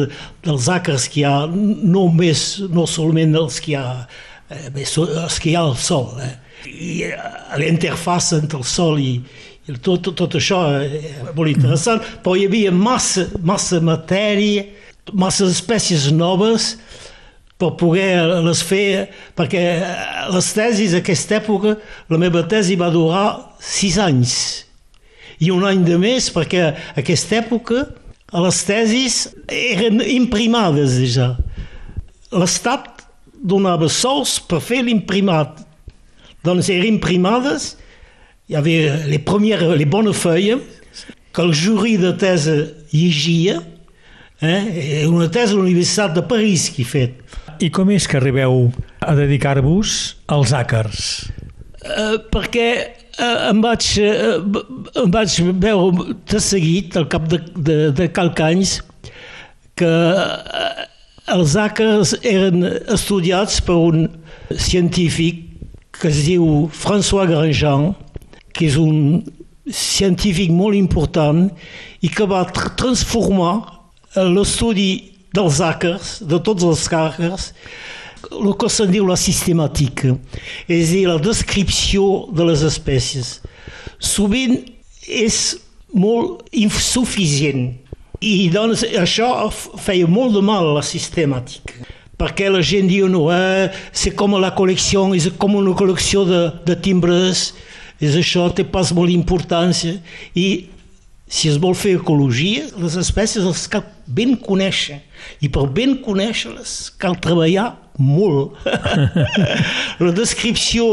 [0.44, 3.86] dels àcars que hi ha, no només, no solament els que hi ha,
[4.50, 6.12] eh, els que hi ha al sol.
[6.24, 6.32] Eh?
[6.70, 7.20] I eh,
[7.62, 9.14] l'interfaç entre el sol i,
[9.70, 14.66] i tot, tot això és molt interessant, però hi havia massa, massa matèria,
[15.14, 16.74] massa espècies noves
[17.60, 19.62] per poder les fer, perquè
[20.32, 21.76] les tesis d'aquesta època,
[22.08, 23.26] la meva tesi va durar
[23.60, 24.34] sis anys
[25.40, 27.86] i un any de més perquè a aquesta època
[28.44, 29.20] les tesis
[29.50, 31.32] eren imprimades ja.
[32.30, 33.02] L'Estat
[33.34, 35.56] donava sols per fer l'imprimat.
[36.46, 37.72] Doncs eren imprimades,
[38.46, 40.62] hi havia les, premières, les bones feuilles
[41.32, 42.54] que el jury de tesi
[42.92, 43.60] llegia,
[44.42, 45.06] eh?
[45.08, 47.18] una tesi a l'Universitat de París que he fet.
[47.60, 48.70] I com és que arribeu
[49.04, 49.96] a dedicar-vos
[50.32, 51.28] als àcars?
[51.84, 52.68] Uh, perquè
[53.20, 54.62] uh, em, vaig, uh,
[55.02, 58.78] em vaig veure de seguit, al cap de, de, de calcanys,
[59.76, 60.86] que uh,
[61.36, 64.08] els àcars eren estudiats per un
[64.56, 65.44] científic
[66.00, 67.90] que es diu François Grandjean,
[68.56, 69.20] que és un
[69.68, 71.44] científic molt important
[72.00, 73.52] i que va tr transformar
[74.16, 77.50] l'estudi dels àcars, de tots els àcars,
[78.30, 80.16] el que se'n diu la sistemàtica,
[80.68, 83.38] és a dir, la descripció de les espècies.
[83.98, 84.58] Sovint
[85.06, 85.56] és
[85.92, 87.70] molt insuficient
[88.20, 89.48] i doncs això
[89.80, 91.88] feia molt de mal a la sistemàtica
[92.20, 96.40] perquè la gent diu no, eh, c'est com la col·lecció, és com una col·lecció de,
[96.68, 97.54] de timbres,
[97.96, 99.96] és això, té pas molt importància
[100.36, 100.68] i
[101.30, 104.98] si es vol fer ecologia, les espècies les cal ben conèixer
[105.40, 108.56] i per ben conèixer-les cal treballar molt.
[110.04, 110.86] la descripció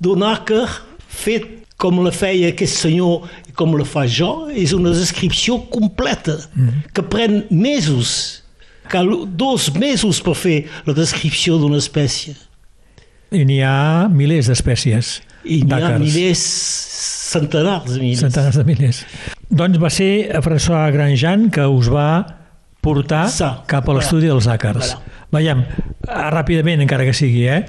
[0.00, 0.66] d'un àcar
[1.10, 1.48] fet
[1.80, 6.36] com la feia aquest senyor i com la fa jo és una descripció completa
[6.92, 8.42] que pren mesos
[8.90, 12.34] cal dos mesos per fer la descripció d'una espècie.
[13.30, 15.20] I n'hi ha milers d'espècies.
[15.46, 16.42] I n'hi ha milers,
[17.30, 18.24] centenars de milers.
[18.26, 19.04] Centenars de milers.
[19.50, 20.10] Doncs va ser
[20.44, 22.10] François Grandjean que us va
[22.82, 24.94] portar Sa, cap a l'estudi dels àcars.
[24.94, 25.18] Voilà.
[25.32, 25.64] Veiem,
[26.08, 27.64] ah, ràpidament, encara que sigui, eh?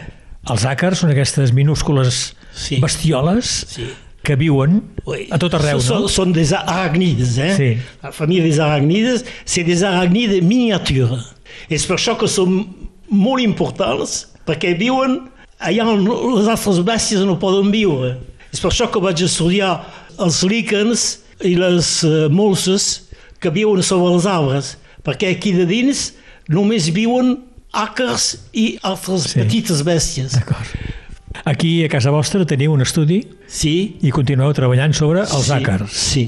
[0.49, 2.79] Els àcars són aquestes minúscules Sí.
[2.81, 3.85] bestioles Sí.
[4.23, 5.27] que viuen Oui.
[5.31, 6.07] a tot arreu, Ce no?
[6.07, 7.37] sont des arachnides.
[7.37, 7.55] Hein?
[7.57, 7.77] Sí.
[8.03, 11.33] La famille des arachnides, c'est des arachnides miniatures.
[11.69, 12.65] És per això que són
[13.09, 16.05] molt importants, perquè viuen allà on
[16.37, 18.17] les altres bèsties no poden viure.
[18.51, 19.83] És per això que vaig estudiar
[20.19, 23.07] els líquens i les uh, molses
[23.39, 26.13] que viuen sobre els arbres, perquè aquí de dins
[26.49, 27.37] només viuen
[27.73, 29.39] àcars i altres Sí.
[29.39, 30.33] petites bèsties.
[30.33, 30.67] D'acord.
[31.45, 35.89] Aquí a casa vostra teniu un estudi Sí, i continueu treballant sobre els sí, àcars.
[35.95, 36.25] Sí.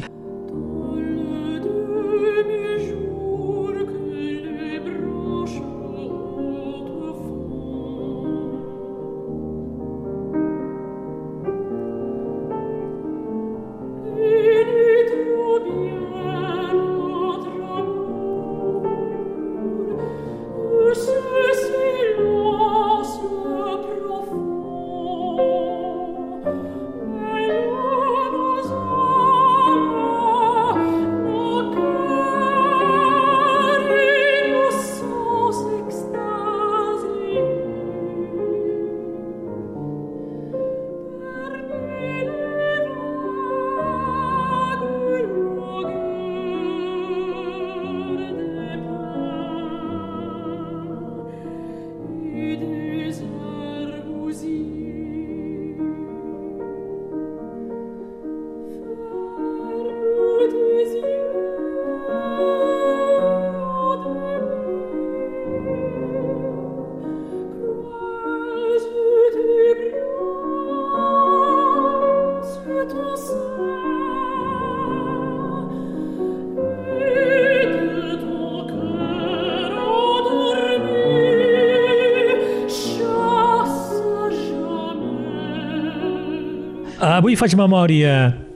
[87.34, 88.10] Avui faig memòria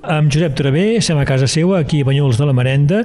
[0.05, 2.99] amb Josep Travé, estem a casa seva, aquí a Banyuls de la Marenda,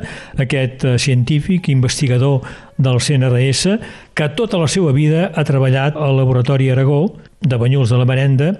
[0.45, 2.45] aquest eh, científic, investigador
[2.77, 3.79] del CNRS,
[4.13, 6.99] que tota la seva vida ha treballat al Laboratori Aragó
[7.41, 8.51] de Banyuls de la Marenda,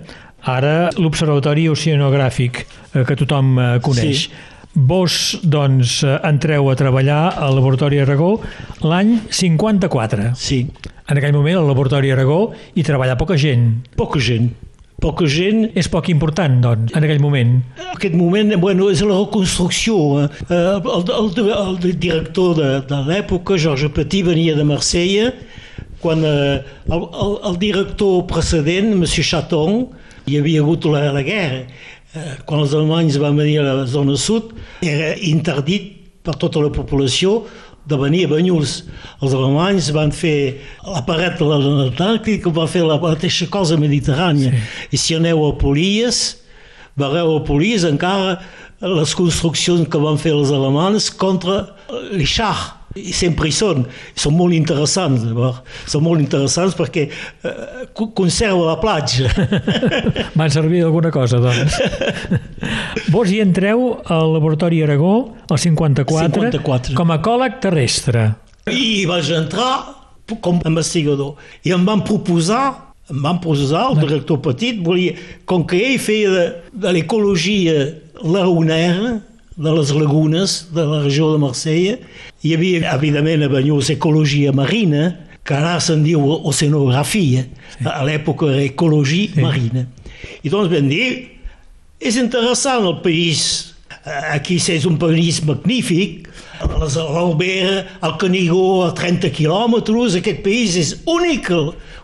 [0.55, 4.25] ara l'Observatori Oceanogràfic, eh, que tothom eh, coneix.
[4.31, 4.73] Sí.
[4.73, 8.39] Vos, doncs, entreu a treballar al Laboratori Aragó
[8.89, 10.33] l'any 54.
[10.33, 10.65] Sí.
[11.13, 13.75] En aquell moment, al Laboratori Aragó hi treballa poca gent.
[14.01, 14.55] Poca gent.
[15.03, 15.65] Poca gent.
[15.79, 17.57] És poc important, doncs, en aquell moment.
[17.81, 19.97] En aquest moment, bueno, és la reconstrucció.
[20.23, 20.29] Eh?
[20.47, 25.33] Eh, El, el, el director de, de l'època, Georges Petit, venia de Marsella,
[26.03, 29.07] quan eh, el, el, el director precedent, M.
[29.07, 29.89] Chaton,
[30.27, 31.65] hi havia hagut la, la guerra.
[32.13, 34.53] Eh, quan els alemanys van venir a la zona sud,
[34.87, 35.91] era interdit
[36.23, 37.41] per tota la població
[37.93, 38.79] de venir a Banyuls.
[39.21, 44.51] Els alemanys van fer la paret de l'Antàrtic, van fer la mateixa cosa Mediterrània.
[44.51, 44.97] Sí.
[44.97, 46.25] I si aneu a Polies,
[46.99, 48.41] veureu a Polies encara
[48.83, 51.69] les construccions que van fer els alemanys contra.
[52.19, 52.27] I
[53.15, 53.87] sempre hi són.
[54.19, 55.63] Són molt interessants, llavors.
[55.89, 57.55] Són molt interessants perquè eh,
[57.97, 59.31] co- conserva la platja.
[60.39, 61.79] Van servir d'alguna cosa, doncs.
[63.15, 65.15] Vos hi entreu al Laboratori Aragó,
[65.49, 66.95] al 54, 54.
[66.99, 68.29] com a ecòleg terrestre.
[68.71, 69.73] I vaig entrar
[70.41, 71.35] com a investigador.
[71.67, 75.17] I em van proposar, em van proposar, el director Petit, volia,
[75.49, 76.45] com que ell feia de,
[76.85, 77.75] de l'ecologia
[78.23, 79.17] lagunera,
[79.57, 81.99] de les lagunes de la regió de Marsella,
[82.43, 85.11] hi havia, evidentment, a Banyuls ecologia marina,
[85.45, 87.45] que ara se'n diu oceanografia.
[87.77, 87.85] Sí.
[87.89, 89.43] A l'època era ecologia sí.
[89.43, 89.87] marina.
[90.43, 91.11] I doncs vam dir,
[92.03, 93.71] és interessant el país.
[94.33, 96.29] Aquí és un país magnífic.
[96.63, 101.51] L'Albera, el Canigó, a 30 quilòmetres, aquest país és únic,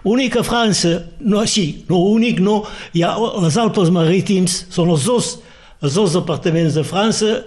[0.06, 0.96] únic a França.
[1.18, 2.60] No, sí, no únic, no.
[2.94, 5.36] Hi ha les Alpes marítims, són els dos,
[5.82, 7.38] els dos departaments de França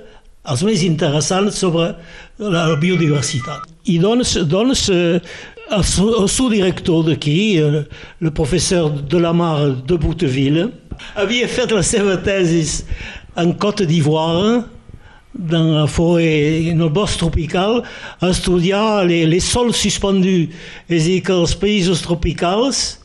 [0.50, 1.92] els més interessants sobre
[2.42, 3.68] la biodiversitat.
[3.92, 5.20] I doncs, doncs eh,
[5.72, 7.84] el, el subdirector d'aquí, eh,
[8.22, 10.70] el professeur de la Mar de Bouteville,
[11.16, 12.64] havia fet la seva tesi
[13.38, 14.64] en Côte d'Ivoire,
[15.34, 17.84] dans la forêt, dans le bosc tropical,
[18.20, 20.50] a estudiar les, sols suspendus.
[20.90, 21.22] És a dir,
[22.04, 23.01] tropicals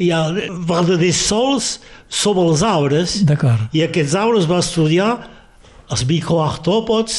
[0.00, 0.22] hi ha
[0.66, 1.74] verdaders sols
[2.08, 3.18] sobre els arbres
[3.76, 5.10] i aquests arbres va estudiar
[5.92, 7.18] els microartròpods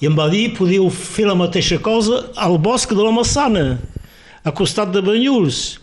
[0.00, 3.78] i em va dir podíeu fer la mateixa cosa al bosc de la Massana,
[4.44, 5.78] a costat de Banyuls.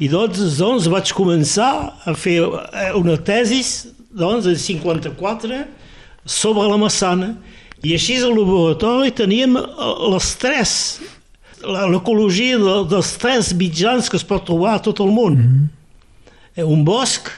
[0.00, 1.72] I doncs, doncs vaig començar
[2.06, 5.60] a fer eh, una tesis doncs, en 54
[6.24, 7.32] sobre la massana.
[7.82, 9.64] I així al laboratori teníem eh,
[10.14, 10.72] l'estrès,
[11.62, 15.34] l'ecologia dels tres mitjans que es pot trobar a tot el món.
[15.34, 15.68] Mm
[16.56, 16.64] -hmm.
[16.64, 17.28] Un bosc,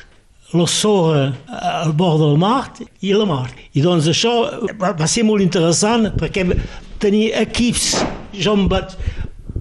[0.52, 3.50] la sorra al bord del mar i la mar.
[3.72, 4.32] I doncs això
[4.80, 6.56] va, va ser molt interessant perquè
[6.98, 8.96] tenia equips, jo em vaig,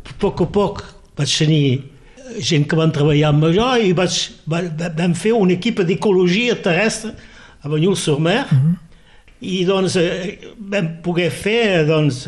[0.09, 0.83] a poc a poc
[1.17, 1.83] vaig tenir
[2.37, 4.17] gent que van treballar amb jo i vaig,
[4.47, 7.13] vam fer un equip d'ecologia terrestre
[7.61, 8.88] a Banyuls-sur-Mer mm -hmm.
[9.41, 10.37] I doncs eh,
[10.71, 12.25] vam poder fer doncs,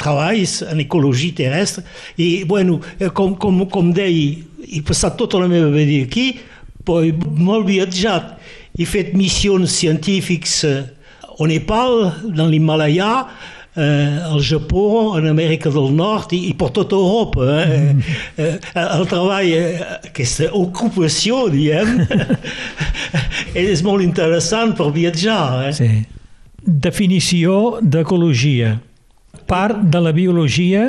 [0.00, 1.84] treballs en ecologia terrestre
[2.18, 6.32] i bueno, eh, com, com, com deia, he passat tota la meva vida aquí,
[6.84, 8.34] poi molt viatjat,
[8.76, 10.62] he fet missions científics
[11.38, 13.26] au Nepal, dans l'Himalaya,
[13.76, 17.46] eh, al Japó, en Amèrica del Nord i, i per tota Europa.
[17.62, 17.92] Eh?
[17.92, 18.18] Mm.
[18.36, 22.04] Eh, el treball, eh, aquesta ocupació, diem,
[23.66, 25.68] és molt interessant per viatjar.
[25.68, 25.72] Eh?
[25.74, 25.90] Sí.
[26.64, 28.78] Definició d'ecologia.
[29.48, 30.86] Part de la biologia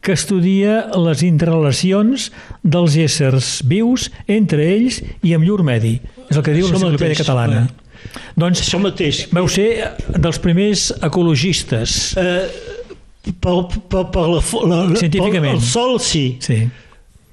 [0.00, 2.30] que estudia les interrelacions
[2.62, 5.98] dels éssers vius entre ells i amb llur medi.
[6.28, 7.66] És el que diu l'Enciclopèdia Catalana.
[7.66, 7.88] Eh?
[8.38, 9.26] Doncs Això mateix.
[9.34, 9.68] Vau ser
[10.14, 11.98] dels primers ecologistes.
[12.16, 12.46] Eh,
[13.42, 13.56] per,
[13.90, 15.58] per, per la, la, Científicament.
[15.58, 16.24] Per el sol, sí.
[16.44, 16.62] Sí.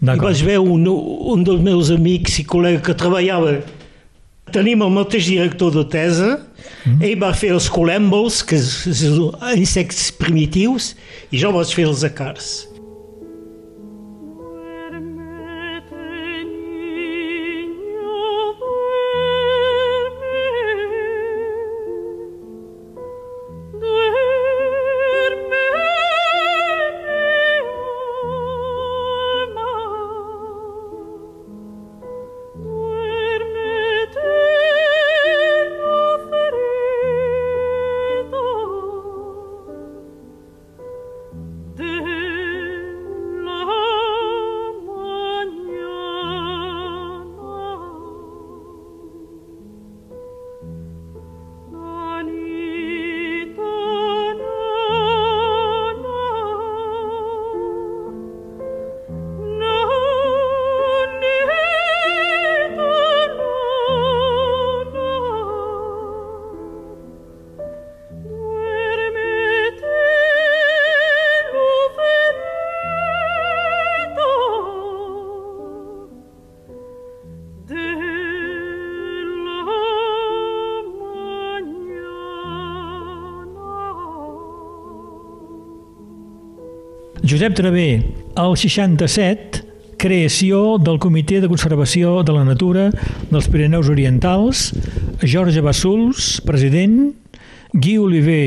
[0.06, 0.84] I vaig veure un,
[1.32, 3.56] un dels meus amics i col·legues que treballava
[4.54, 6.30] tenim el mateix director de tesa,
[6.86, 7.02] mm.
[7.06, 10.94] ell va fer els colèmbols, que són insectes primitius,
[11.32, 12.54] i jo vaig fer els acars.
[87.36, 88.00] Josep Travé,
[88.40, 89.66] el 67,
[90.00, 92.86] creació del Comitè de Conservació de la Natura
[93.28, 94.70] dels Pirineus Orientals,
[95.20, 97.10] Jorge Bassols, president,
[97.74, 98.46] Guy Oliver,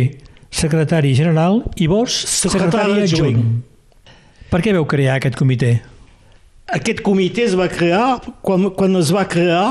[0.48, 3.42] secretari general, i vos, secretari adjunt.
[4.48, 5.74] Per què veu crear aquest comitè?
[6.78, 9.68] Aquest comitè es va crear, quan, quan es va crear,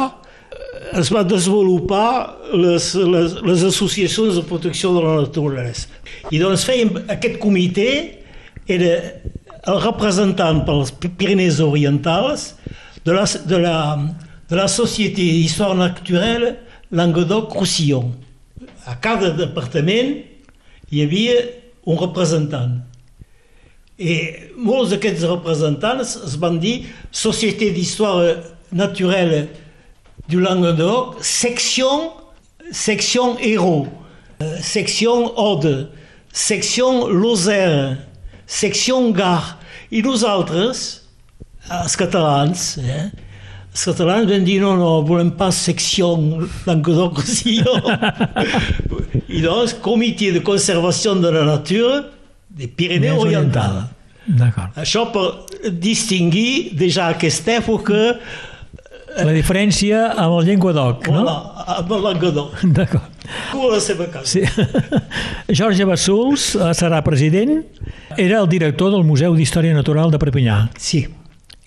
[0.93, 5.89] es va desenvolupar les, les, les associacions de protecció de la naturalesa.
[6.30, 7.89] I doncs fèiem aquest comitè
[8.67, 8.93] era
[9.67, 12.56] el representant pels Pyrénées orientals
[13.06, 13.25] de la,
[14.49, 16.58] de la, Société d'Histoire Naturelle
[16.91, 18.12] Languedoc-Roussillon.
[18.88, 20.21] A cada departament
[20.91, 21.41] hi havia
[21.88, 22.77] un representant.
[23.97, 28.38] I molts d'aquests representants es van dir Société d'Histoire
[28.71, 29.47] Naturelle
[30.30, 32.12] du Languedoc, section,
[32.71, 33.88] section Hérault,
[34.62, 35.89] section Aude,
[36.32, 37.97] section Lozère,
[38.47, 39.57] secció Gar.
[39.91, 40.83] I nosaltres,
[41.71, 43.10] els catalans, eh,
[43.71, 46.15] els catalans vam dir no, no, volem pas secció
[46.67, 47.87] Languedoc-Roussillon.
[49.37, 52.02] I doncs, Comitè de Conservació de la Natura
[52.58, 53.83] de Pirineu Oriental.
[54.27, 54.75] D'acord.
[54.81, 55.27] Això per
[55.71, 58.17] distingir ja aquesta època
[59.17, 61.23] la diferència amb el Llenguadoc, no?
[61.77, 62.60] Amb el Languedoc.
[62.77, 63.17] D'acord.
[63.52, 64.25] Com a la seva casa.
[64.40, 64.42] Sí.
[65.60, 67.62] Jorge Bassols eh, serà president,
[68.17, 70.62] era el director del Museu d'Història Natural de Perpinyà.
[70.80, 71.06] Sí.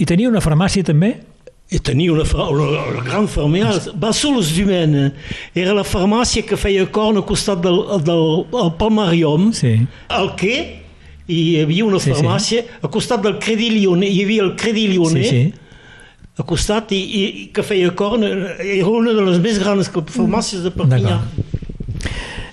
[0.00, 1.14] I tenia una farmàcia també?
[1.70, 3.92] I tenia una, una, una gran farmàcia.
[3.94, 5.10] Bassols d'Humaine
[5.54, 9.76] era la farmàcia que feia corn al costat del, del, del Palmarium, Sí.
[10.08, 10.56] al què
[11.30, 12.16] hi havia una Sí, sí.
[12.16, 15.44] farmàcia, al costat del Credi Lyonnais, hi havia el Credi Sí, Lyonnais, sí.
[16.40, 20.64] Al costat, i, i, i que feia corn, era una de les més grans farmàcies
[20.64, 21.20] de Perpinyà.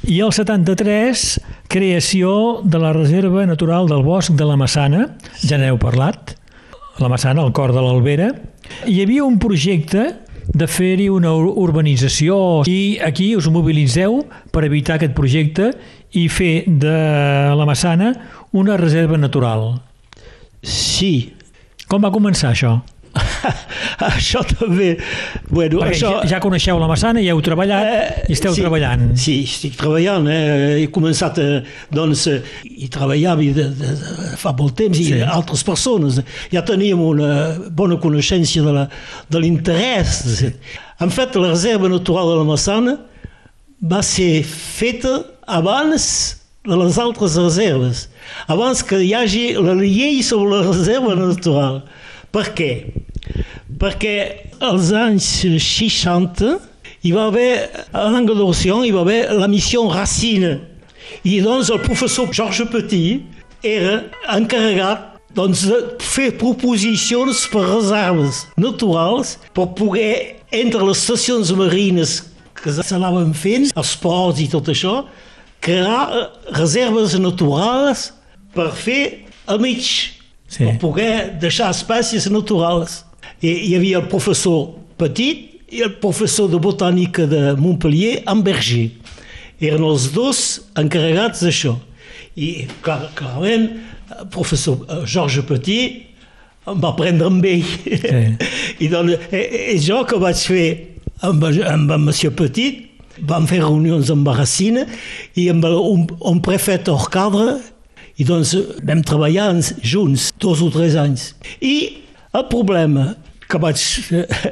[0.08, 1.24] I el 73,
[1.68, 5.02] creació de la Reserva Natural del Bosc de la Massana,
[5.44, 6.36] ja n'heu parlat,
[7.00, 8.32] la Massana, al cor de l'Albera,
[8.88, 10.02] Hi havia un projecte
[10.52, 12.36] de fer-hi una ur- urbanització
[12.68, 14.18] i aquí us mobilitzeu
[14.52, 15.70] per evitar aquest projecte
[16.20, 16.92] i fer de
[17.56, 18.10] la Massana
[18.52, 19.70] una reserva natural.
[20.64, 21.34] Sí,
[21.88, 22.74] Com va començar això?
[24.10, 24.94] això també...
[25.50, 29.10] Bueno, Perquè això, ja, ja coneixeu la Massana, ja heu treballat i esteu sí, treballant.
[29.20, 30.28] Sí, estic treballant.
[30.32, 30.84] Eh?
[30.84, 31.62] He començat, eh,
[31.94, 35.12] doncs, eh, i treballava de, de, de, fa molt temps, Sí.
[35.18, 36.22] i altres persones.
[36.54, 38.88] Ja teníem una bona coneixença
[39.30, 40.44] de l'interès.
[41.04, 42.98] En fet, la reserva natural de la Massana
[43.82, 46.38] va ser feta abans
[46.68, 48.08] de les altres reserves,
[48.52, 51.84] abans que hi hagi la llei sobre la reserva natural.
[52.36, 52.72] Per què?
[53.78, 54.16] Perquè
[54.64, 56.58] als anys 60
[57.06, 60.58] hi va haver, a l'Andalusia, hi va haver la missió Racine.
[61.24, 63.24] I doncs el professor Georges Petit
[63.64, 64.02] era
[64.34, 72.18] encarregat doncs, de fer proposicions per reserves naturals per poder, entre les estacions marines
[72.58, 75.04] que s'anaven fent, els ports i tot això,
[75.62, 76.24] crear eh,
[76.58, 78.12] reserves naturals
[78.56, 80.14] per fer a mig,
[80.48, 80.64] Sí.
[80.64, 83.04] per poder deixar espècies naturals.
[83.42, 88.88] I hi havia el professor Petit i el professor de botànica de Montpellier, Amberger.
[89.62, 90.40] Eren els dos
[90.80, 91.76] encarregats d'això.
[92.38, 93.68] I clar, clarament
[94.18, 96.04] el professor eh, Georges Petit
[96.68, 97.66] em va prendre amb ell.
[97.86, 98.24] Sí.
[98.84, 100.68] I, doncs, eh, eh, jo que vaig fer
[101.26, 102.86] amb, amb en Monsieur Petit,
[103.28, 104.86] vam fer reunions amb Barracina
[105.38, 107.60] i amb el, un, un prefet Orcadre
[108.18, 109.52] i doncs vam treballar
[109.86, 111.32] junts dos o tres anys.
[111.62, 112.02] I
[112.38, 113.12] el problema
[113.48, 113.84] que vaig,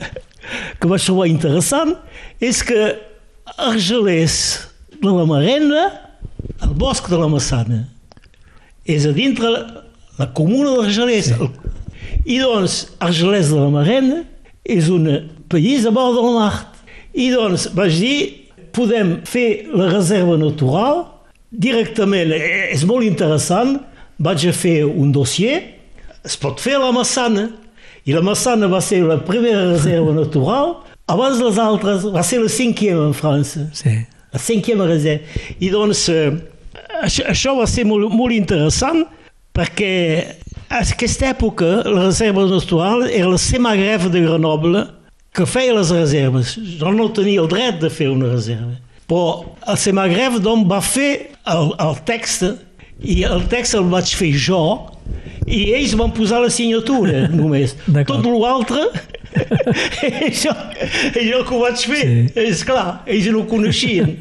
[0.79, 1.95] que vaig trobar interessant
[2.43, 2.93] és que
[3.55, 4.37] Argelers
[5.01, 5.87] de la Marenda,
[6.63, 7.83] el bosc de la Massana,
[8.85, 9.63] és a dintre la,
[10.19, 11.31] la comuna d'Argelers.
[11.33, 11.49] Sí.
[12.25, 14.23] I doncs, Argelers de la Marenda
[14.65, 15.09] és un
[15.51, 16.53] país a bord del mar.
[17.13, 18.17] I doncs vaig dir,
[18.75, 21.05] podem fer la reserva natural
[21.49, 23.77] directament, eh, és molt interessant,
[24.19, 25.61] vaig a fer un dossier,
[26.25, 27.49] es pot fer a la Massana.
[28.05, 30.75] I la Massana va ser la primera reserva natural,
[31.09, 33.65] abans les altres, va ser la cinquième en França.
[33.73, 33.95] Sí.
[34.33, 35.23] La cinquième reserva.
[35.59, 36.31] I doncs, eh,
[37.01, 39.05] això, això va ser molt, molt interessant
[39.55, 39.93] perquè
[40.69, 44.85] a aquesta època la reserva natural era la Semagref de Grenoble
[45.35, 46.55] que feia les reserves.
[46.79, 48.75] Jo no tenia el dret de fer una reserva.
[49.09, 51.11] Però el Semagref doncs, va fer
[51.51, 52.45] el, el text
[53.03, 54.61] i el text el vaig fer jo
[55.45, 57.75] i ells van posar la signatura només.
[58.07, 58.87] Tot l'altre
[60.31, 60.51] jo,
[61.19, 62.45] jo que ho vaig fer, Sí.
[62.47, 64.15] és clar, ells no ho coneixien.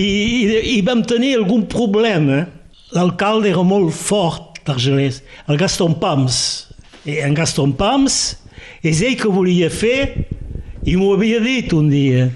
[0.00, 0.44] I, i,
[0.76, 2.46] i vam tenir algun problema.
[2.96, 6.40] L'alcalde era molt fort d'Argelers, el Gaston Pams.
[7.06, 8.16] I en Gaston Pams
[8.82, 10.26] és ell que volia fer
[10.88, 12.30] i m'ho havia dit un dia.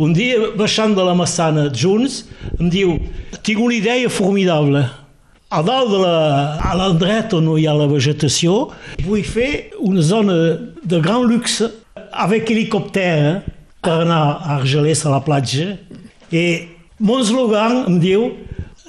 [0.00, 2.22] Un dia, baixant de la Massana junts,
[2.56, 2.94] em diu,
[3.44, 4.86] tinc una idea formidable.
[5.50, 8.68] A dalt de la, a l'endret on hi ha la vegetació,
[9.02, 10.34] vull fer una zona
[10.86, 11.66] de gran luxe
[12.12, 13.40] avec helicòpter
[13.82, 15.72] per anar a Argelers a la platja.
[16.30, 16.44] I
[17.02, 18.28] mon slogan em diu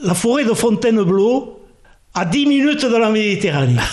[0.06, 1.58] la forêt de Fontainebleau
[2.14, 3.88] a 10 minutes de la Mediterrània.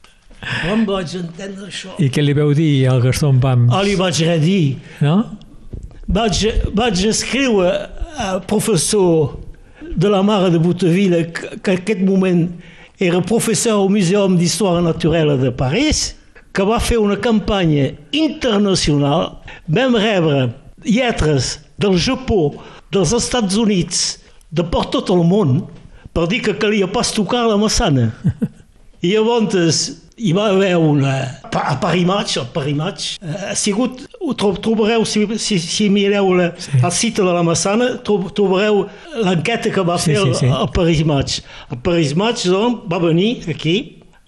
[0.64, 1.94] Com vaig entendre això?
[2.02, 3.70] I què li veu dir al Gaston Pams?
[3.70, 4.80] Ah, li vaig dir.
[5.04, 5.20] No?
[6.10, 6.42] Vaig,
[6.74, 7.70] vaig escriure
[8.18, 9.36] al professor
[9.96, 12.46] de la Mare de Bouteville, que, en aquest moment
[13.00, 16.14] era professor al Museum d'Història Naturelle de París,
[16.52, 19.38] que va fer una campanya internacional.
[19.68, 20.50] Vam rebre
[20.84, 22.56] lletres del Japó,
[22.92, 24.18] dels Estats Units,
[24.50, 25.62] de per tot el món,
[26.12, 28.10] per dir que calia pas tocar la massana.
[29.04, 29.84] I llavors
[30.20, 31.14] hi va haver una...
[31.50, 35.88] A Paris Match, a Paris Match, eh, ha sigut, ho tro- trobareu, si, si, si
[35.90, 36.70] mireu la, Sí.
[36.76, 36.80] sí.
[36.84, 38.84] el site de la Massana, tro- trobareu
[39.24, 40.46] l'enquesta que va Sí, fer sí, el, sí.
[40.46, 41.40] el Paris Match.
[41.72, 43.76] El Paris Match, doncs, va venir aquí,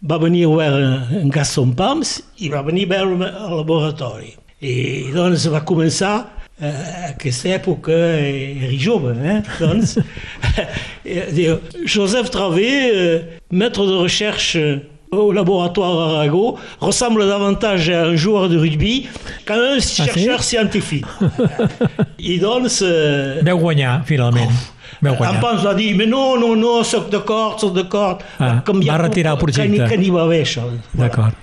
[0.02, 4.32] va venir a veure en Gaston Pams i va venir a veure al laboratori.
[4.62, 6.14] I doncs va començar
[6.60, 9.40] eh, aquesta època eh, era jove, eh?
[9.60, 9.96] doncs,
[11.04, 14.64] eh, diu, Joseph Travé, euh, maître de recherche
[15.12, 19.08] au laboratoire Arago, ressemble davantage à un joueur de rugby
[19.44, 21.04] qu'à un chercheur scientifique.
[22.18, 22.80] I doncs...
[22.82, 24.48] Eh, Veu guanyar, finalment.
[25.02, 25.40] Veu en.
[25.40, 28.24] Pons va dir, mais non, non, non, soc d'acord, soc d'acord.
[28.40, 29.88] Ah, va retirar el projecte.
[29.90, 30.64] Que n'hi va haver, això.
[30.96, 31.36] D'acord.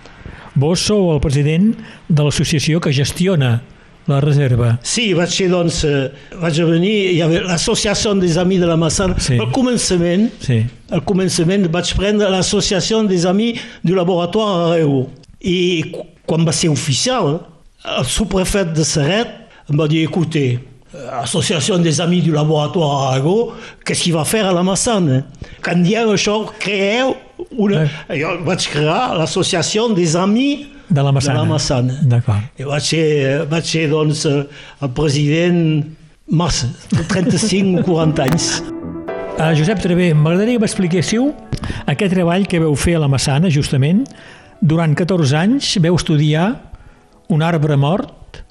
[0.56, 1.76] Vos sou el president
[2.10, 3.60] de l'associació que gestiona
[4.08, 4.80] la reserva.
[4.84, 6.10] Sí, vaig ser, doncs, eh,
[6.42, 9.16] vaig venir, hi havia l'associació des Amis de la Massana.
[9.20, 9.38] Sí.
[9.40, 10.64] Al començament, Sí.
[10.92, 15.10] al començament vaig prendre l'associació des Amis du Laboratoire Areo.
[15.42, 17.40] I qu- quan va ser oficial,
[17.86, 19.28] el sous-préfet de Serret
[19.70, 20.60] em va dir, écoutez,
[21.22, 23.54] Associació des Amis du Laboratoire Arago,
[23.86, 25.24] qu'est-ce qu'il va faire a la Massana?
[25.64, 27.16] Quan dieu això, creeu
[27.58, 27.84] una...
[28.10, 28.20] Eh.
[28.20, 31.40] Jo vaig crear l'Associació des Amis De la Massana.
[31.40, 31.94] De la Massana.
[32.10, 32.60] D'acord.
[32.60, 34.44] I vaig ser, vaig ser doncs, eh,
[34.82, 35.86] el president
[36.30, 38.50] massa, de 35 o 40 anys.
[39.40, 41.30] Uh, Josep Travé, m'agradaria que m'expliquéssiu
[41.88, 44.04] aquest treball que veu fer a la Massana, justament.
[44.62, 46.50] Durant 14 anys veu estudiar
[47.30, 48.42] un arbre mort,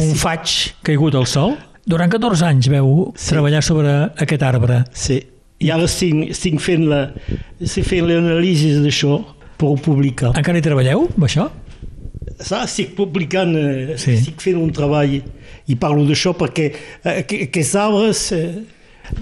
[0.00, 1.54] un faig caigut al sol.
[1.86, 3.28] Durant 14 anys veu Sí.
[3.34, 4.84] treballar sobre aquest arbre.
[4.92, 5.20] Sí.
[5.60, 7.12] I ara estic, estic fent la-
[7.60, 9.20] l'anàlisi d'això
[9.56, 10.32] per publicar.
[10.36, 11.46] Encara hi treballeu, amb això?
[12.44, 14.12] Ça, estic publicant, eh, Sí.
[14.18, 15.14] estic fent un treball
[15.68, 16.66] i parlo d'això perquè
[17.04, 18.62] eh, aqu- aquests arbres, eh,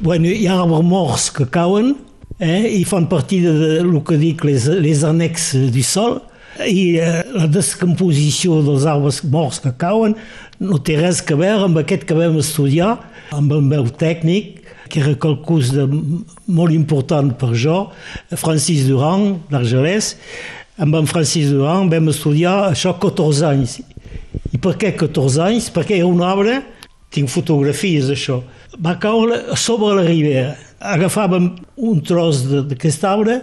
[0.03, 1.95] bueno, hi ha arbres morts que cauen
[2.41, 6.19] eh, i fan partir de, de lo que dic les, les annexes du sol
[6.67, 10.17] i eh, la descomposició dels arbres morts que cauen
[10.59, 12.97] no té res a veure amb aquest que vam estudiar,
[13.33, 14.59] amb el meu tècnic,
[14.93, 17.79] que era quelcús de molt important per jo,
[18.37, 20.17] Francis Durand, d'Argelès.
[20.81, 23.79] Amb en Francis Durand vam estudiar això 14 anys.
[24.53, 25.69] I per què 14 anys?
[25.73, 26.61] Perquè era un arbre,
[27.13, 28.39] tinc fotografies d'això,
[28.81, 30.55] va caure sobre la ribera.
[30.81, 33.43] Agafàvem un tros de- d'aquest arbre,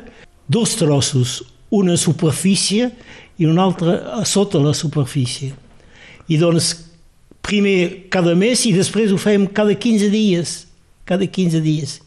[0.50, 2.90] dos trossos, una superfície
[3.38, 5.54] i un altre a sota la superfície.
[6.28, 6.74] I doncs
[7.42, 10.66] primer cada mes i després ho fèiem cada 15 dies,
[11.06, 12.02] cada 15 dies.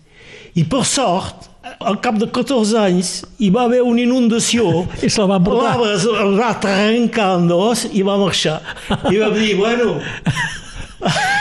[0.55, 1.49] I per sort,
[1.81, 4.87] al cap de 14 anys, hi va haver una inundació.
[5.03, 5.77] I se'l van portar.
[5.77, 8.61] L'arbre es el va trencar en dos i va marxar.
[9.11, 9.97] I vam dir, bueno,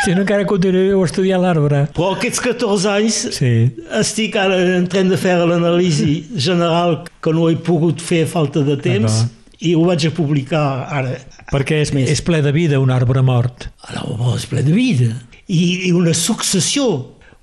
[0.04, 1.84] Si no, encara continueu estudiant l'arbre.
[1.94, 3.52] però aquests 14 anys Sí.
[4.00, 8.64] estic ara en train de fer l'anàlisi general que no he pogut fer a falta
[8.66, 9.62] de temps D'acord.
[9.62, 11.14] i ho vaig a publicar ara.
[11.52, 12.10] Perquè és, Més.
[12.10, 13.68] és ple de vida un arbre mort.
[13.94, 15.12] L'arbre és ple de vida.
[15.48, 16.88] I, i una successió.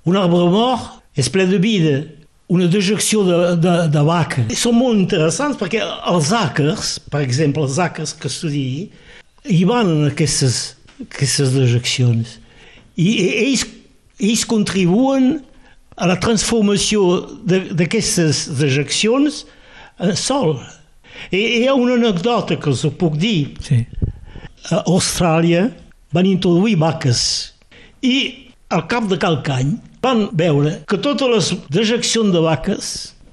[0.03, 2.03] Un arbre mort és ple de vida.
[2.49, 4.41] Una dejecció de, de, de vaca.
[4.57, 8.63] Són molt interessants perquè els àquers, per exemple, els àquers que estudi,
[9.45, 10.55] hi van en aquestes,
[11.05, 12.39] aquestes dejeccions.
[12.97, 13.67] I, i ells,
[14.17, 15.35] ells contribuen
[15.99, 17.03] a la transformació
[17.45, 19.43] de- d'aquestes dejeccions
[20.01, 20.55] en sol.
[21.29, 23.83] I hi ha una anècdota que us ho puc dir Sí.
[24.73, 25.67] a Austràlia
[26.15, 27.21] van introduir vaques
[28.01, 28.15] i
[28.73, 32.89] al cap de qualque any van veure que totes les dejeccions de vaques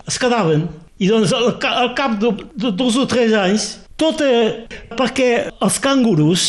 [0.07, 0.67] es quedaven
[0.99, 4.67] i doncs al, al cap de, de dos o tres anys tot era
[4.99, 5.31] perquè
[5.65, 6.49] els cangurus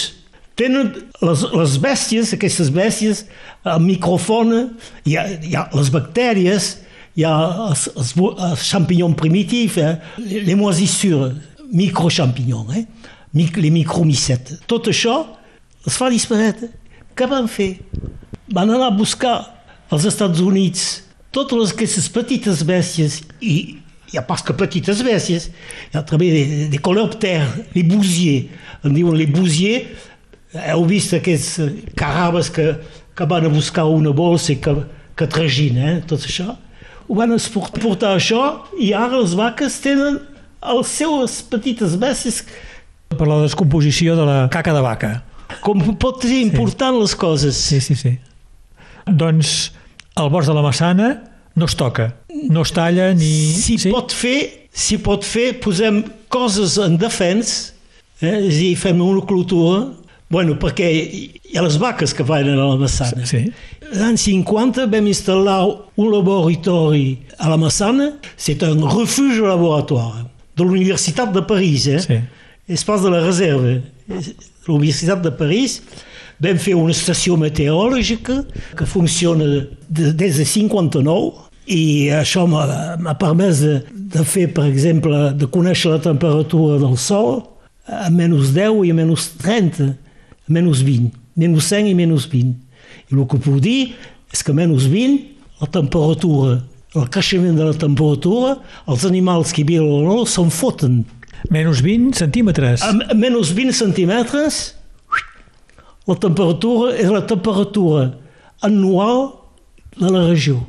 [0.58, 0.90] tenen
[1.22, 3.24] les, les bèsties, aquestes bèsties,
[3.68, 4.64] el microfone,
[5.06, 6.72] hi ha, hi ha les bactèries,
[7.18, 7.34] hi ha
[7.70, 9.94] els, els, els champignons primitifs, eh?
[10.26, 11.38] les, moisissures,
[11.68, 13.14] microchampignons, eh?
[13.38, 14.64] Mic, les micromicetes.
[14.72, 15.20] Tot això
[15.86, 16.72] es fa disparetre.
[17.18, 17.76] Què van fer?
[18.50, 19.36] Van anar a buscar
[19.90, 20.86] als Estats Units
[21.32, 23.58] totes les, aquestes petites bèsties i
[24.08, 25.50] hi ha pas que petites bèsties,
[25.92, 28.48] hi ha també des, des coleòpters, les bousiers,
[28.88, 29.90] en diuen les bousiers,
[30.72, 31.58] heu vist aquests
[32.00, 32.70] carabes que,
[33.18, 34.74] que van a buscar una bolsa i que,
[35.18, 36.56] que tragina, eh, tot això.
[37.08, 37.36] Ho van
[37.80, 38.42] portar això
[38.80, 40.20] i ara les vaques tenen
[40.68, 42.44] les seues petites bèsties
[43.08, 45.12] Per la descomposició de la caca de vaca.
[45.64, 47.56] com pot ser important les coses.
[47.56, 48.18] Sí, sí, sí.
[49.08, 49.72] Doncs
[50.18, 51.10] el bosc de la Massana
[51.58, 52.12] no es toca,
[52.50, 53.32] no es talla ni...
[53.58, 53.92] Si sí?
[53.94, 56.04] pot fer, si pot fer, posem
[56.34, 57.74] coses en defens,
[58.22, 58.36] eh?
[58.36, 59.88] és a dir, fem una clotura,
[60.30, 63.26] bueno, perquè hi ha les vaques que van a la Massana.
[63.26, 63.46] Sí.
[63.96, 65.62] L'any 50 vam instal·lar
[65.96, 70.26] un laboratori a la Massana, c'est un refuge laboratoire
[70.58, 72.00] de l'Universitat de París, eh?
[72.00, 72.20] Sí.
[72.68, 73.82] espace de la réserve.
[74.68, 75.82] L'Universitat de París
[76.44, 78.42] vam fer una estació meteorològica
[78.78, 79.46] que funciona
[79.90, 85.92] de, des de 59 i això m'ha permès de, de fer, per exemple, de conèixer
[85.92, 87.42] la temperatura del Sol
[87.88, 89.90] a menys 10 i a menys 30,
[90.48, 92.56] a menys 20, menys 100 i menys 20.
[93.08, 93.82] I el que puc dir
[94.32, 96.62] és que a menys 20 la temperatura,
[96.96, 98.58] el creixement de la temperatura,
[98.88, 101.02] els animals que viuen a l'olor se'n foten.
[101.54, 102.84] Menys 20 centímetres.
[102.86, 104.77] A a menys 20 centímetres,
[106.08, 108.08] la temperatura és la temperatura
[108.66, 109.34] anual
[109.98, 110.62] de la regió,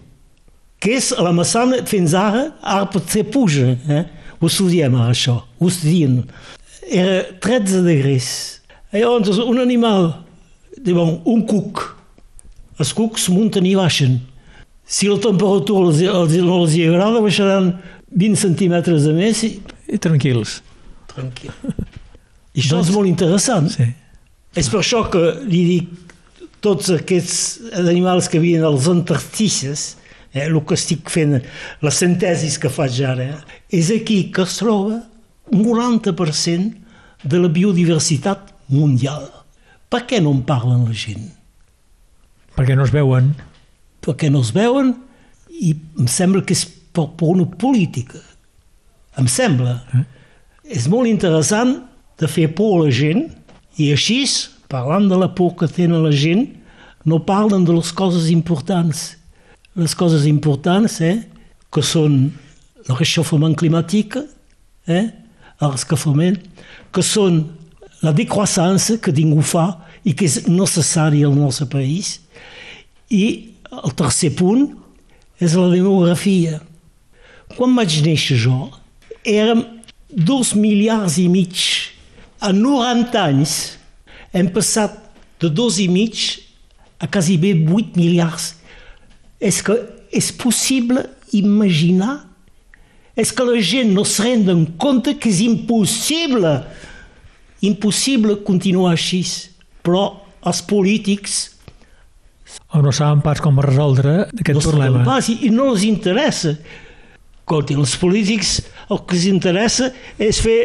[0.83, 4.05] que és a la Massana fins ara, ara potser puja, eh?
[4.39, 6.21] ho estudiem ara això, ho estudiem.
[6.89, 8.29] Era 13 degrees.
[8.95, 10.13] Llavors, un animal,
[10.81, 11.83] diuen, un cuc,
[12.79, 14.21] els cucs munten i baixen.
[14.89, 17.75] Si la temperatura els, els, no els hi agrada, baixaran
[18.09, 19.51] 20 centímetres de més i
[19.89, 20.63] I tranquils.
[21.13, 21.51] tranquil.
[22.55, 23.69] I això Doncs- és molt interessant.
[23.73, 23.89] Sí.
[24.57, 26.09] És per això que li dic
[26.65, 29.97] tots aquests animals que viuen als intersticis,
[30.33, 31.39] eh, el que estic fent,
[31.85, 33.31] les sintesis que faig ara,
[33.71, 35.03] és aquí que es troba
[35.53, 36.75] un 90%
[37.25, 39.29] de la biodiversitat mundial.
[39.89, 41.31] Per què no en parlen la gent?
[42.57, 43.33] Perquè no es veuen.
[44.05, 44.93] Perquè no es veuen
[45.59, 48.21] i em sembla que és per, per una política.
[49.19, 49.79] Em sembla.
[49.95, 50.05] Eh?
[50.79, 51.79] És molt interessant
[52.19, 53.25] de fer por a la gent
[53.79, 54.25] i així,
[54.69, 56.49] parlant de la por que tenen la gent,
[57.07, 59.15] no parlen de les coses importants.
[59.79, 61.23] Les coses importants, eh,
[61.71, 62.33] que són
[62.89, 64.17] el reixofament climàtic,
[64.89, 65.07] eh,
[65.61, 66.41] el rescafament,
[66.93, 67.45] que són
[68.03, 69.69] la decroissance que ningú fa
[70.05, 72.19] i que és necessària al nostre país.
[73.11, 74.71] I el tercer punt
[75.41, 76.61] és la demografia.
[77.57, 78.69] Quan vaig néixer jo,
[79.25, 79.65] érem
[80.09, 81.88] dos miliards i mig.
[82.45, 83.55] En 90 anys
[84.37, 84.95] hem passat
[85.43, 86.39] de dos i mig
[86.99, 88.53] a quasi bé 8 miliards.
[89.41, 89.75] És que
[90.15, 91.05] és possible
[91.37, 92.25] imaginar?
[93.19, 96.53] És que la gent no es renda compte que és impossible,
[97.67, 99.25] impossible continuar així.
[99.83, 100.09] Però
[100.47, 101.39] els polítics
[102.73, 105.03] O no saben pas com resoldre aquest no problema.
[105.05, 106.55] pas i no els interessa.
[107.49, 108.59] Escolti, els polítics
[108.93, 109.87] el que els interessa
[110.21, 110.59] és fer,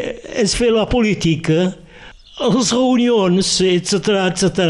[0.44, 1.70] és fer la política,
[2.44, 4.66] les reunions, etc etc.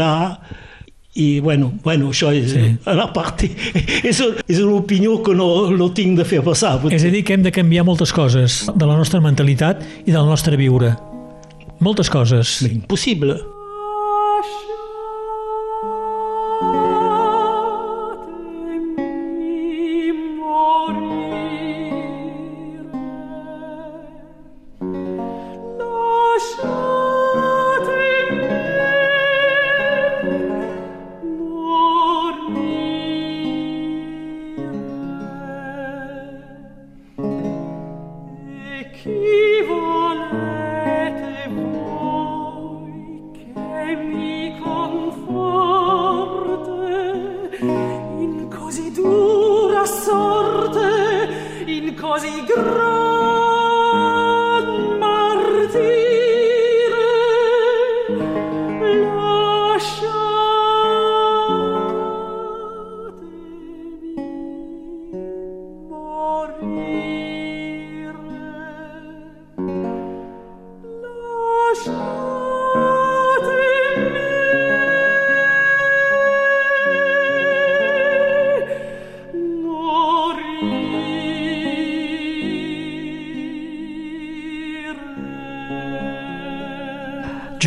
[1.18, 2.62] I, bueno, bueno això és Sí.
[2.86, 3.42] a la part...
[4.06, 6.76] És, és una opinió que no, no tinc de fer passar.
[6.94, 10.30] És a dir, que hem de canviar moltes coses de la nostra mentalitat i del
[10.30, 10.94] nostre viure.
[11.82, 12.60] Moltes coses.
[12.70, 13.40] Impossible.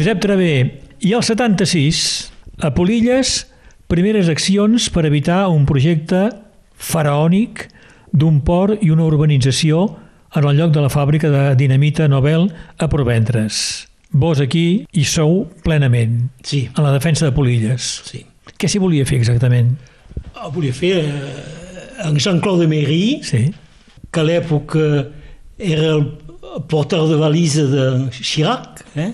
[0.08, 0.52] Josep Travé,
[1.04, 1.98] i al 76,
[2.64, 3.42] a Polilles,
[3.92, 6.22] primeres accions per evitar un projecte
[6.80, 7.66] faraònic
[8.16, 9.82] d'un port i una urbanització
[10.32, 12.48] en el lloc de la fàbrica de dinamita Nobel
[12.80, 13.60] a Provendres.
[14.16, 17.92] Vos aquí hi sou plenament, Sí, en la defensa de Polilles.
[18.08, 18.24] sí.
[18.56, 19.76] Què s'hi volia fer exactament?
[20.40, 23.50] Ah, volia fer eh, en Jean-Claude Méry, Sí,
[24.10, 25.12] que a l'època
[25.60, 26.14] era el
[26.72, 27.88] porter de valisa de
[28.24, 28.86] Chirac.
[28.96, 29.12] Eh?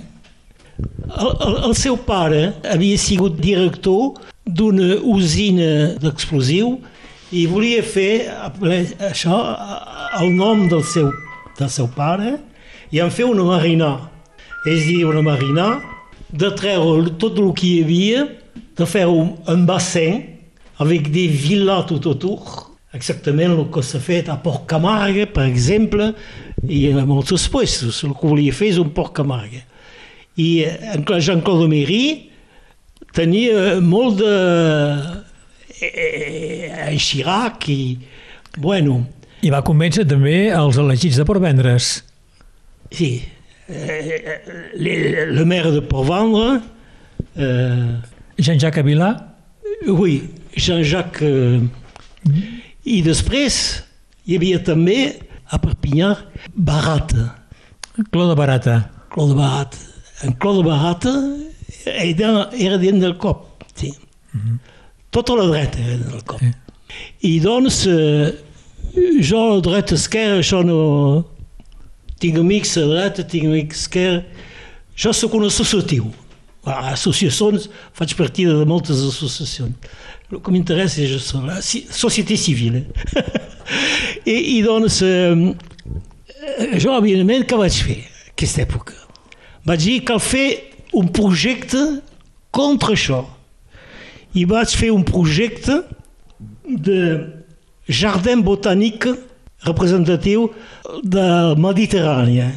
[0.79, 6.77] El, el, el seu pare havia sigut director d'una usina d'explosiu
[7.33, 8.25] i volia fer
[9.09, 9.37] això
[10.19, 11.11] el nom del seu,
[11.59, 12.37] del seu pare
[12.93, 13.93] i en fer una marina.
[14.63, 15.67] És a dir, una marina
[16.31, 18.27] de treure tot el que hi havia,
[18.77, 20.21] de fer un, un bassin
[20.81, 26.13] avec des villas tout autour, exactament el que s'ha fet a Port Camargue, per exemple,
[26.63, 28.03] i a molts puestos.
[28.05, 29.61] El que volia fer és un Port Camargue.
[30.37, 32.29] I eh, en Jean-Claude Méry
[33.13, 34.33] tenia molt de...
[35.81, 37.97] Eh, en Chirac i...
[38.57, 39.01] Bueno,
[39.43, 42.03] i va convèncer també els elegits de Portvendres.
[42.93, 43.23] sí,
[43.67, 44.39] eh,
[44.77, 44.93] le,
[45.33, 46.61] le maire de Port-Vendre,
[47.35, 47.97] eh,
[48.37, 49.09] Jean-Jacques Avilà,
[49.87, 51.21] Oui, Jean-Jacques.
[51.21, 52.39] eh,
[52.85, 53.83] I després
[54.25, 55.19] hi havia també
[55.51, 56.13] a Perpinyà
[56.55, 57.33] Barata,
[58.11, 58.77] Cló de Barata.
[59.11, 59.35] Claude Barata.
[59.35, 59.92] Claude Barata
[61.85, 63.91] era, era dins del cop, sí.
[65.13, 66.39] Tota la dreta era dins del cop.
[66.41, 66.51] Sí.
[67.27, 68.31] I doncs, eh,
[69.25, 70.79] jo a dreta esquerra, això no...
[72.23, 74.19] Tinc amics a dreta, tinc amics a esquerra.
[74.95, 76.05] Jo sóc un associatiu.
[76.63, 77.65] A associacions,
[77.97, 79.75] faig partida de moltes associacions.
[80.31, 82.77] El que m'interessa és això, la ci- societat civil.
[82.79, 82.85] Eh?
[84.33, 85.35] I, I doncs, eh,
[86.79, 87.99] jo, evidentment, què vaig fer
[88.31, 88.95] aquesta època?
[89.67, 90.47] Vaig dir cal fer
[90.93, 91.81] un projecte
[92.53, 93.23] contra això.
[94.33, 95.81] I vaig fer un projecte
[96.63, 96.99] de
[97.87, 99.07] jardin botànic
[99.63, 100.49] representatiu
[101.03, 101.25] de
[101.59, 102.49] Mediterrània,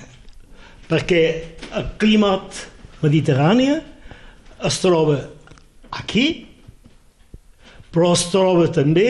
[0.91, 1.23] perquè
[1.77, 2.67] el climat
[3.03, 3.69] mediterrani
[4.67, 5.21] es troba
[5.95, 6.47] aquí,
[7.93, 9.09] però es troba també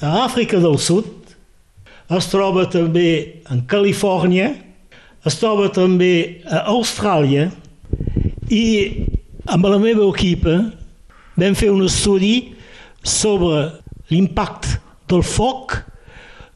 [0.00, 1.08] a Àfrica del Sud,
[2.10, 4.50] es troba també en Califòrnia,
[5.26, 7.50] es troba també a Austràlia
[8.48, 8.64] i
[9.50, 10.56] amb la meva equipa
[11.40, 12.54] vam fer un estudi
[13.04, 13.66] sobre
[14.10, 14.78] l'impacte
[15.10, 15.76] del foc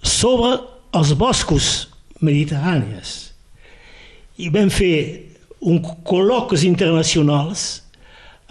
[0.04, 0.56] sobre
[0.94, 1.68] els boscos
[2.24, 3.32] mediterranis.
[4.38, 5.30] I vam fer
[5.64, 7.84] un col·loques internacionals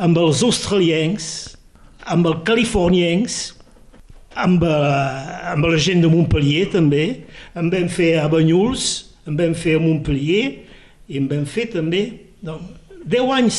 [0.02, 1.56] amb els australians,
[2.10, 3.54] amb els californians,
[4.34, 7.24] amb, eh, amb la gent de Montpellier també,
[7.56, 10.46] en vam fer a Banyuls, en vam fer a Montpellier
[11.10, 12.04] i en vam fer també,
[12.44, 13.58] doncs, 10 anys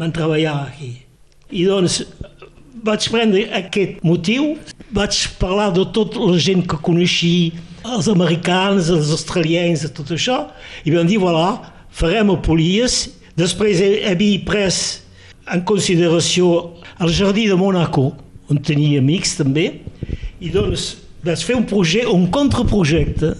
[0.00, 0.92] van treballar aquí.
[1.50, 2.02] I doncs
[2.84, 4.54] vaig prendre aquest motiu,
[4.92, 10.42] vaig parlar de tota la gent que coneixia, els americans, els australians, tot això,
[10.84, 13.06] i vam dir, voilà, farem Polies.
[13.40, 15.00] Després havia pres
[15.50, 18.10] en consideració el jardí de Monaco,
[18.50, 19.80] on tenia amics també,
[20.40, 23.32] i doncs vaig fer un projecte, un contraprojecte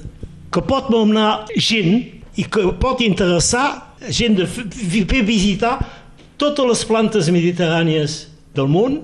[0.50, 2.00] que pot m'emmenar gent
[2.38, 5.78] i que pot interessar gent de fer visitar
[6.40, 8.24] totes les plantes mediterrànies
[8.56, 9.00] del món,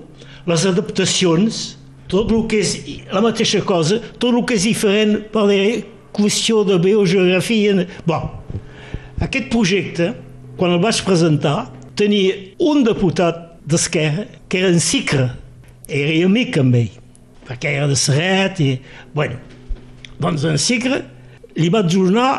[0.47, 1.77] les adaptacions,
[2.11, 2.73] tot el que és
[3.13, 5.59] la mateixa cosa, tot el que és diferent per la
[6.17, 7.85] qüestió de biogeografia.
[8.07, 8.29] Bon,
[9.21, 10.13] aquest projecte,
[10.57, 11.67] quan el vaig presentar,
[11.97, 15.29] tenia un deputat d'Esquerra que era en Cicre,
[15.87, 16.97] era amic amb ell,
[17.47, 18.71] perquè era de Serret i...
[19.13, 19.37] Bueno,
[20.19, 21.03] doncs en Cicre
[21.57, 22.31] li vaig donar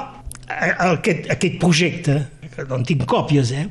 [0.49, 2.21] aquest, aquest projecte,
[2.55, 3.67] que no en tinc còpies, eh?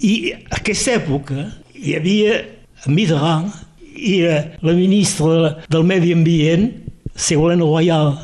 [0.00, 2.40] I a aquesta època hi havia
[2.88, 3.52] Mitterrand
[4.00, 6.70] i la ministra del Medi Ambient,
[7.14, 8.14] Ségolène Royal,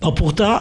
[0.00, 0.54] va portar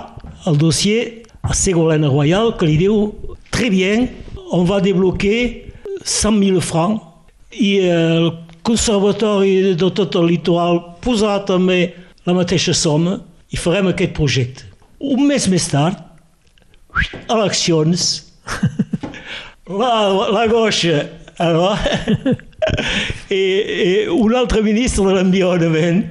[0.50, 3.14] el dossier a Ségolène Royal que li diu
[3.52, 4.10] très bien,
[4.52, 5.72] on va débloquer
[6.04, 7.02] 100 000 francs
[7.56, 8.32] i el
[8.68, 11.94] conservatori de tot el litoral posarà també
[12.28, 13.22] la mateixa soma
[13.52, 14.67] i farem aquest projecte.
[14.98, 16.00] Un mes més tard,
[17.30, 18.08] eleccions,
[19.82, 19.92] la,
[20.34, 21.04] la goixa,
[23.30, 26.02] i, i un altre ministre de l'Environament,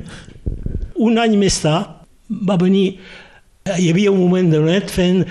[1.03, 2.07] un any més tard,
[2.47, 2.99] va venir
[3.75, 5.25] hi havia un moment de net fent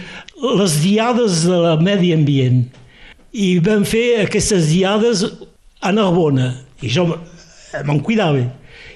[0.60, 2.66] les diades de la medi ambient.
[3.32, 5.24] I vam fer aquestes diades
[5.80, 6.51] a Narbona.
[6.84, 8.43] I jo me'n cuidava.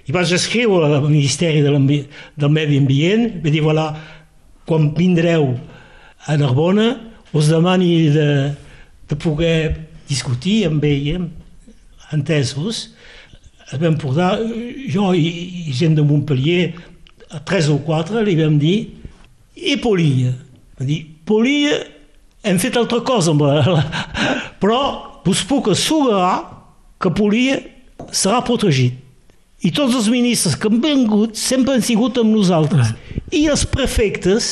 [0.09, 3.93] I vaig escriure al Ministeri de del Medi Ambient vaig dir, voilà,
[4.69, 5.55] quan vindreu
[6.29, 6.91] a Narbona
[7.33, 8.29] us demani de,
[9.09, 11.25] de poder discutir amb ell
[12.13, 12.89] entesos
[13.69, 14.35] es vam portar
[14.89, 15.25] jo i,
[15.69, 16.71] i gent de Montpellier
[17.29, 18.77] a tres o quatre li vam dir
[19.59, 20.31] i Polia.
[20.79, 21.75] Va dir, Polia
[22.47, 23.83] hem fet altra cosa, amb la...
[24.61, 24.79] però
[25.29, 26.39] us puc assegurar
[26.99, 27.59] que Polia
[28.09, 28.95] serà protegit.
[29.59, 32.93] I tots els ministres que han vingut sempre han sigut amb nosaltres.
[33.35, 34.51] I els prefectes,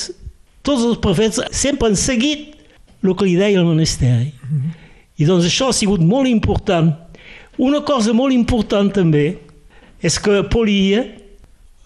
[0.66, 2.58] tots els prefectes, sempre han seguit
[3.03, 4.34] el que li deia el ministeri.
[5.18, 6.91] I doncs això ha sigut molt important.
[7.58, 9.38] Una cosa molt important també
[10.03, 11.05] és que Polia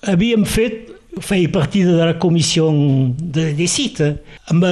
[0.09, 0.89] havíem fet
[1.21, 4.15] feia partida de la comissió de, de cita.
[4.49, 4.65] Amb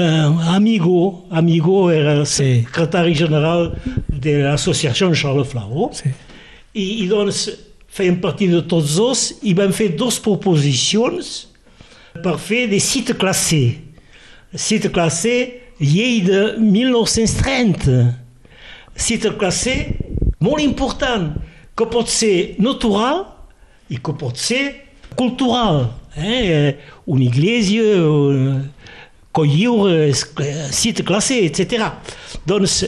[0.55, 3.73] Amigo, Amigo era el secretari general
[4.09, 5.89] de l'associació Charles Flau.
[5.93, 6.11] Sí.
[6.73, 7.47] I, I doncs
[7.89, 11.47] feien partida de tots dos i van fer dues proposicions
[12.23, 13.79] per fer des sites classés.
[14.55, 15.35] Site classé
[15.79, 17.99] llei de 1930.
[18.99, 19.75] Site classé
[20.39, 21.33] molt important,
[21.75, 23.23] que pot ser natural
[23.89, 24.63] i que pot ser
[25.15, 25.85] cultural
[26.17, 26.75] eh,
[27.07, 27.83] una iglesia,
[29.31, 30.13] collir,
[30.71, 31.93] site classé, etc.
[32.47, 32.83] Doncs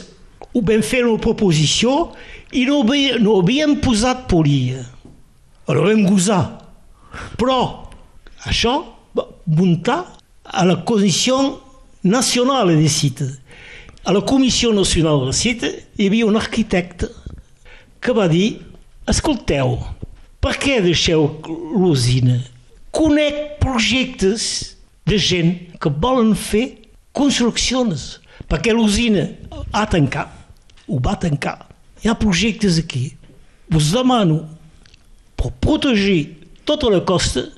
[0.52, 2.12] ho vam fer una proposició
[2.52, 4.84] i no, havia, no havíem posat polia.
[5.66, 6.42] Vam gosar.
[7.38, 7.58] Però
[8.48, 8.74] això
[9.16, 10.00] va muntar
[10.44, 11.38] a la Comissió
[12.02, 13.28] Nacional de Site.
[14.04, 17.10] A la Comissió Nacional de Site hi havia un arquitecte
[18.02, 18.58] que va dir
[19.06, 19.78] escolteu,
[20.42, 22.40] per què deixeu l'usina?
[22.92, 24.76] conec projectes
[25.08, 26.66] de gent que volen fer
[27.16, 29.24] construccions, perquè l'usina
[29.72, 30.28] ha tancat,
[30.86, 31.56] ho va tancar.
[32.04, 33.14] Hi ha projectes aquí.
[33.72, 34.44] Us demano,
[35.42, 36.20] per protegir
[36.64, 37.48] tota la costa,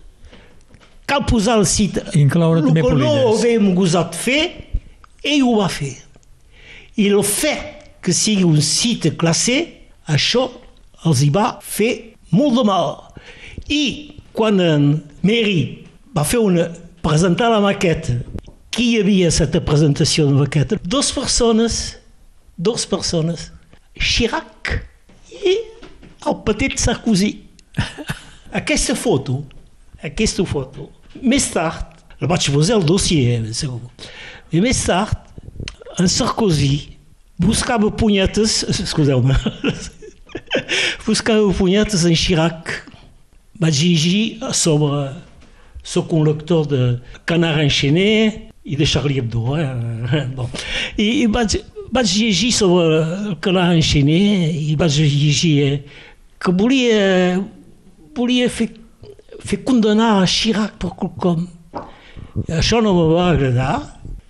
[1.04, 2.06] cal posar el cita.
[2.16, 4.42] Incloure el que no havíem gosat fer,
[5.20, 5.92] ell ho va fer.
[6.96, 9.58] I el fet que sigui un site classé,
[10.08, 10.46] això
[11.04, 11.92] els hi va fer
[12.32, 12.94] molt de mal.
[13.68, 13.84] I
[14.36, 14.88] quan en
[15.24, 15.84] Mary
[16.16, 16.70] va fer una,
[17.04, 18.16] presentar la maqueta,
[18.74, 20.80] qui hi havia a aquesta presentació de maqueta?
[20.82, 21.98] Dos persones,
[22.56, 23.50] dos persones,
[23.94, 24.72] Chirac
[25.30, 25.58] i
[26.26, 27.34] el petit Sarkozy.
[28.60, 29.42] Aquesta foto,
[30.04, 30.88] aquesta foto,
[31.22, 33.80] més tard, la vaig posar al dossier, segur.
[34.54, 35.16] I més tard,
[35.98, 36.96] en Sarkozy
[37.42, 39.34] buscava punyetes, escuseu-me,
[41.06, 42.74] buscava punyetes en Chirac.
[43.60, 45.06] Vaig llegir sobre...
[45.84, 46.78] Soc un lector de
[47.28, 49.58] Canard enchaîné i de Charlie Hebdo.
[49.60, 50.22] Eh?
[50.36, 50.48] Bon.
[50.96, 51.58] I, i vaig,
[51.92, 55.74] vaig llegir sobre el Canard enchaîné i vaig llegir eh,
[56.40, 57.36] que volia,
[58.16, 58.68] volia fer,
[59.44, 61.46] fer condenar a Chirac per quelcom.
[62.48, 63.74] I això no me va agradar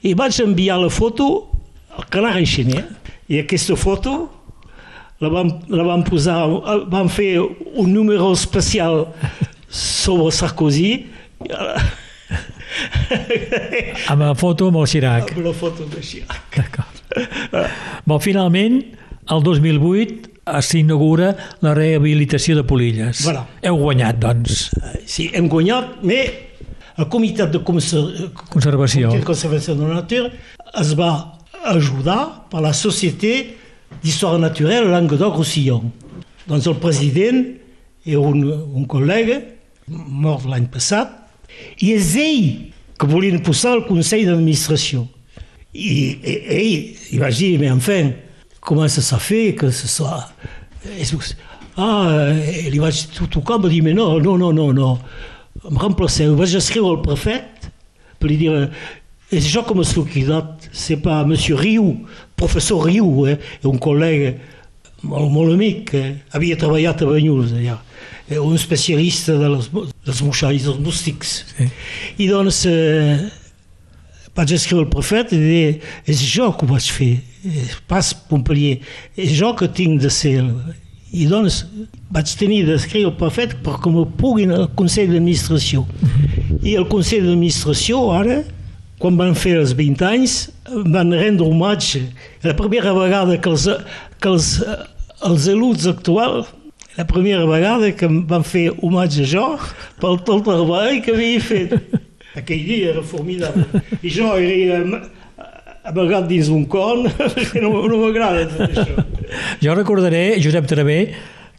[0.04, 1.26] i vaig enviar la foto
[1.96, 2.82] al Canard enchaîné
[3.30, 4.12] i aquesta foto
[5.22, 6.42] la vam, la vam posar,
[6.90, 9.06] vam fer un número especial
[9.68, 10.92] sobre Sarkozy
[14.10, 15.30] Amb la foto amb el Chirac.
[15.36, 16.56] amb la foto de Chirac.
[16.56, 16.94] D'acord.
[18.04, 18.80] Bon, finalment,
[19.30, 21.34] el 2008 s'inaugura
[21.64, 23.22] la rehabilitació de Polilles.
[23.24, 23.46] Voilà.
[23.64, 24.70] Heu guanyat, doncs.
[25.08, 26.30] Sí, hem guanyat, mais
[26.98, 29.08] el comitè de conser- Conservació.
[29.08, 30.30] comitè de conservació de la natura
[30.80, 31.10] es va
[31.64, 33.56] ajudar per la Societé
[34.02, 35.90] d'Histoire Naturelle Languedoc-Roussillon.
[36.46, 37.44] Doncs el president
[38.04, 39.40] era un, un col·lega
[39.88, 41.08] mort l'any passat
[41.80, 45.06] i és ell que volien posar el Consell d'Administració.
[45.72, 48.12] I, i ell i vaig dir, mais enfin,
[48.64, 50.32] comment ça s'ha fait que ce soit...
[50.98, 51.36] És-
[51.76, 52.94] Ah, eh, li vaig
[53.34, 54.90] tocar, va dir, mais no, no, no, no, no.
[55.66, 57.66] Em remplaceu, vaig escriure al prefecte
[58.22, 58.52] per li dir,
[59.34, 61.88] és jo que m'he liquidat, c'est pas monsieur Riu,
[62.38, 64.36] professor Riu, eh, un col·lega
[65.02, 67.80] molt, molt amic, que havia treballat a Banyuls allà,
[68.30, 69.66] eh, un especialista de les,
[70.06, 71.40] dels moixalls, dels mústics.
[71.56, 71.66] Sí.
[72.22, 73.18] I doncs eh,
[74.34, 75.66] vaig escriure al prefet i dir,
[76.10, 77.12] és jo que ho vaig fer,
[77.90, 78.80] pas Montpellier,
[79.16, 80.40] és jo que tinc de ser...
[80.42, 80.80] el-"
[81.14, 81.60] I doncs
[82.10, 85.84] vaig tenir d'escriure al prefet perquè me puguin al Consell d'Administració.
[86.58, 88.40] I el Consell d'Administració ara,
[88.98, 90.34] quan van fer els 20 anys,
[90.90, 92.02] van rendre homatge.
[92.42, 93.68] La primera vegada que els,
[94.18, 94.50] que els,
[95.22, 96.50] els eluts actuals
[96.96, 99.46] la primera vegada que em van fer homatge a jo
[99.98, 101.74] pel tot el treball que havia fet.
[102.34, 103.64] Aquell dia era formidable.
[104.02, 104.80] I jo era
[105.84, 107.04] amagat dins un con,
[107.62, 109.04] no, no m'agrada tot això.
[109.62, 110.98] Jo recordaré, Josep Travé,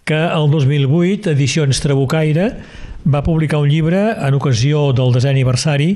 [0.05, 2.49] que el 2008 Edicions Trabucaire
[3.05, 5.91] va publicar un llibre en ocasió del desè aniversari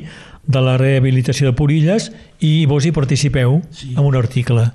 [0.49, 2.11] de la rehabilitació de Porilles
[2.45, 3.93] i vos hi participeu Sí.
[3.97, 4.69] amb un article.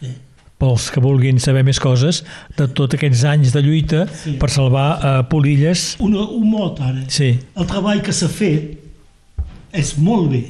[0.00, 0.10] Sí.
[0.58, 2.22] Pels que vulguin saber més coses
[2.56, 4.34] de tots aquests anys de lluita Sí.
[4.40, 5.94] per salvar uh, Polilles.
[6.02, 7.04] Una, un mot ara.
[7.08, 8.75] Sí, El treball que s'ha fet
[9.72, 10.42] és molt bé.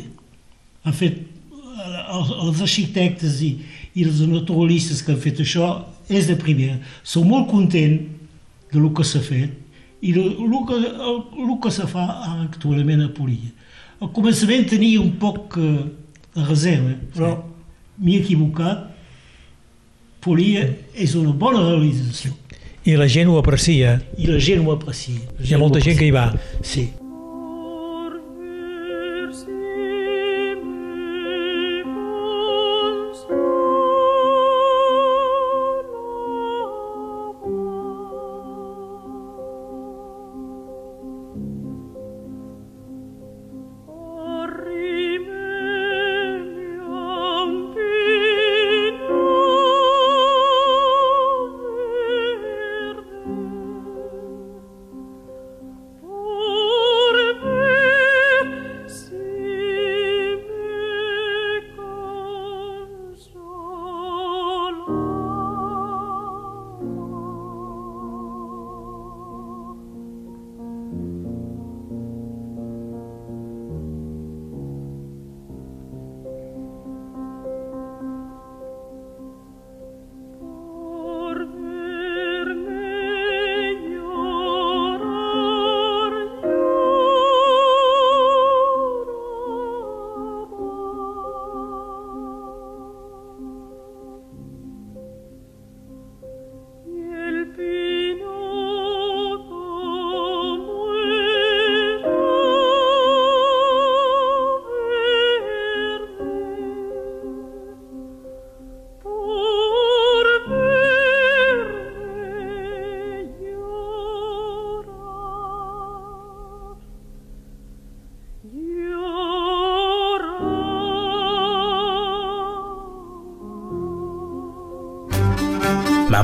[0.86, 3.52] Han fet eh, els, els arquitectes i,
[3.94, 5.70] i els naturalistes que han fet això
[6.08, 6.78] és de primera.
[7.02, 7.98] Som molt content
[8.72, 9.54] de lo que s'ha fet
[10.04, 12.06] i de lo que, el, el que se fa
[12.44, 13.52] actualment a Polilla.
[14.02, 15.76] Al començament tenia un poc eh,
[16.36, 17.32] de reserva, però
[17.96, 18.92] m'he equivocat.
[20.26, 20.66] Polilla
[20.98, 22.34] és una bona realització
[22.86, 23.96] i la gent ho aprecia.
[24.16, 25.18] i la gent ho aprecia.
[25.38, 26.28] La Hi ha molta gent que hi va.
[26.62, 26.86] Sí.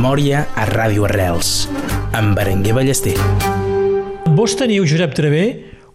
[0.02, 1.68] Memòria a Ràdio Arrels,
[2.18, 3.12] amb Berenguer Ballester.
[4.34, 5.44] Vos teniu, Josep Travé,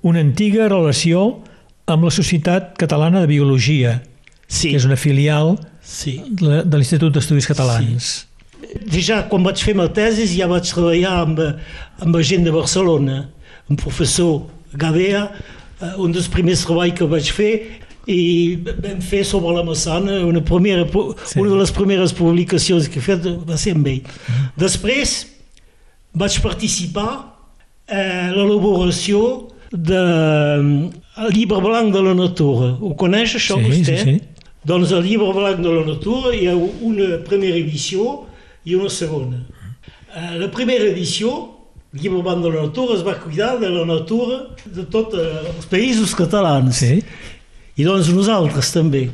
[0.08, 1.24] una antiga relació
[1.92, 3.98] amb la Societat Catalana de Biologia,
[4.48, 6.22] Sí, que és una filial sí.
[6.40, 8.14] de l'Institut d'Estudis Catalans.
[8.96, 11.44] Ja quan vaig fer ma tesi ja vaig treballar amb,
[12.00, 13.26] amb la gent de Barcelona,
[13.68, 15.26] amb el professor Gadea,
[15.82, 17.52] eh, un dels primers treballs que vaig fer
[18.08, 20.86] i vam fer sobre la Massana una, primera,
[21.26, 21.40] Sí.
[21.40, 24.02] una de les primeres publicacions que he fet va ser amb ell.
[24.58, 25.28] Després
[26.16, 27.10] vaig participar
[27.88, 30.92] a l'elaboració del
[31.36, 32.74] llibre blanc de la natura.
[32.82, 33.98] Ho coneix això Sí, vostè?
[33.98, 34.22] sí, sí.
[34.68, 38.26] Doncs el llibre blanc de la natura hi ha una primera edició
[38.66, 39.44] i una segona.
[40.16, 41.30] Eh, La primera edició,
[41.94, 45.66] el llibre blanc de la natura, es va cuidar de la natura de tots els
[45.72, 46.76] països catalans.
[46.76, 47.04] Sí?
[47.78, 49.08] I doncs nosaltres també.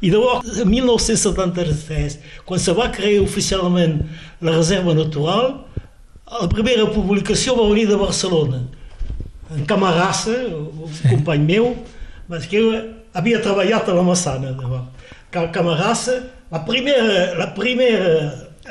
[0.00, 2.18] I llavors, en 1973,
[2.48, 3.98] quan se va crear oficialment
[4.40, 5.50] la reserva natural,
[6.30, 8.62] la primera publicació va venir de Barcelona.
[9.56, 11.08] En Camarassa, un sí.
[11.10, 11.72] company meu,
[12.30, 14.52] va escriure, havia treballat a la Massana.
[14.54, 14.86] llavors.
[15.30, 16.20] Ca- Camarassa,
[16.52, 18.14] la primera, la primera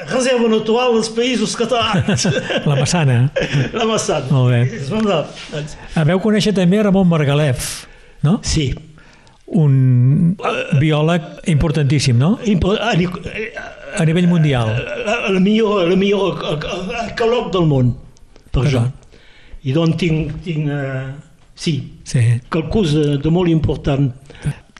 [0.09, 2.25] reserva natural dels països catalans.
[2.69, 3.17] La Massana.
[3.73, 4.27] la Massana.
[4.31, 4.61] Molt bé.
[4.79, 5.75] És veritat.
[5.95, 7.85] Ah, Veu conèixer també Ramon Margalef,
[8.23, 8.37] no?
[8.43, 8.69] Sí.
[9.51, 10.35] Un
[10.79, 12.37] biòleg importantíssim, no?
[12.45, 14.69] Impo- a- nivell mundial.
[14.77, 16.37] el el millor, el millor
[17.01, 17.95] arqueòleg del món,
[18.51, 18.83] per això.
[19.63, 21.09] I doncs tinc, tinc uh,
[21.55, 21.73] sí,
[22.03, 22.19] Sí.
[22.49, 24.11] quelcús de, de molt important.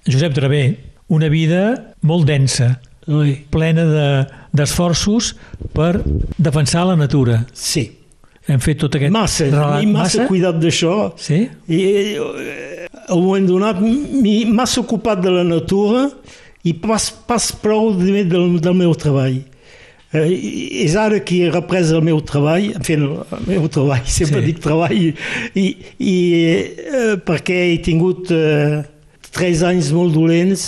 [0.07, 0.77] Josep Travé,
[1.09, 5.35] una vida molt densa, Ui, plena de- d'esforços
[5.73, 6.03] per
[6.37, 7.45] defensar la natura.
[7.53, 7.95] sí,
[8.49, 9.83] Hem fet tot aquest massa, relat.
[9.83, 11.13] i massa, cuidat d'això.
[11.17, 11.47] Sí?
[11.67, 11.81] I
[12.17, 16.07] eh, a un moment donat m'he massa ocupat de la natura
[16.63, 19.39] i pas, pas prou de, del, del meu treball.
[20.09, 20.29] Eh,
[20.85, 24.45] és ara que he reprès el meu treball, en fi, el meu treball, sempre Sí.
[24.45, 24.47] sí.
[24.47, 24.95] dic treball,
[25.53, 25.65] i,
[26.01, 28.81] i eh, perquè he tingut eh,
[29.29, 30.65] tres anys molt dolents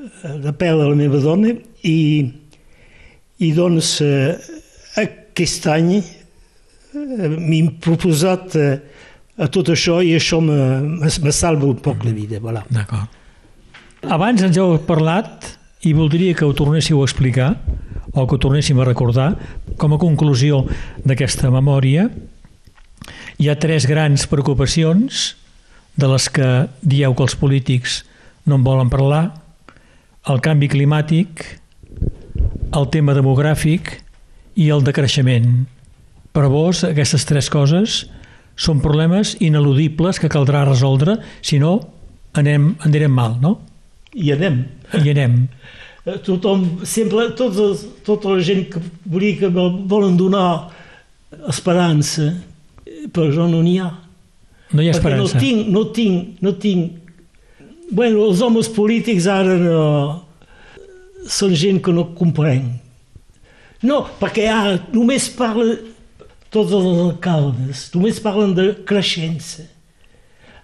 [0.00, 1.52] eh, de perdre la meva dona
[1.84, 1.98] i,
[3.44, 4.32] i doncs eh,
[5.04, 8.74] aquest any eh, m'he proposat eh,
[9.36, 10.56] a tot això i això me,
[11.00, 12.40] me, me salva un poc la vida.
[12.42, 12.64] Voilà.
[12.70, 13.20] D'acord.
[14.14, 15.54] Abans ens heu parlat
[15.84, 17.54] i voldria que ho tornéssiu a explicar
[18.14, 19.34] o que ho tornéssim a recordar
[19.80, 20.62] com a conclusió
[21.04, 22.06] d'aquesta memòria
[23.40, 25.34] hi ha tres grans preocupacions
[25.98, 26.50] de les que
[26.82, 28.02] dieu que els polítics
[28.46, 29.24] no en volen parlar
[30.30, 31.44] el canvi climàtic
[32.74, 33.96] el tema demogràfic
[34.54, 35.64] i el decreixement
[36.34, 38.04] per vos aquestes tres coses
[38.56, 41.76] són problemes ineludibles que caldrà resoldre si no
[42.38, 43.56] anem, anirem mal, no?
[44.14, 44.60] I anem.
[45.02, 45.40] I anem.
[46.06, 50.70] Eh, Tothom, sempre, els, tota la gent que volia que vol- volen donar
[51.48, 52.28] esperança,
[53.12, 53.88] però no n'hi ha.
[54.74, 55.40] No hi ha Perquè no esperança.
[55.42, 57.00] tinc, no tinc, no tinc...
[57.94, 59.80] Bueno, els homes polítics ara no...
[61.30, 62.80] Són gent que no comprenc.
[63.84, 65.72] No, perquè ara només parla
[66.54, 69.66] tots els alcaldes, només parlen de creixença.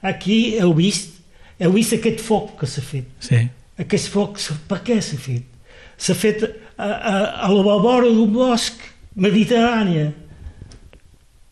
[0.01, 1.19] Aquí heu vist,
[1.61, 3.09] heu vist aquest foc que s'ha fet.
[3.25, 3.43] Sí.
[3.81, 4.39] Aquest foc,
[4.71, 5.47] per què s'ha fet?
[6.01, 7.15] S'ha fet a, a,
[7.47, 8.81] a la vora d'un bosc
[9.17, 10.07] mediterrani.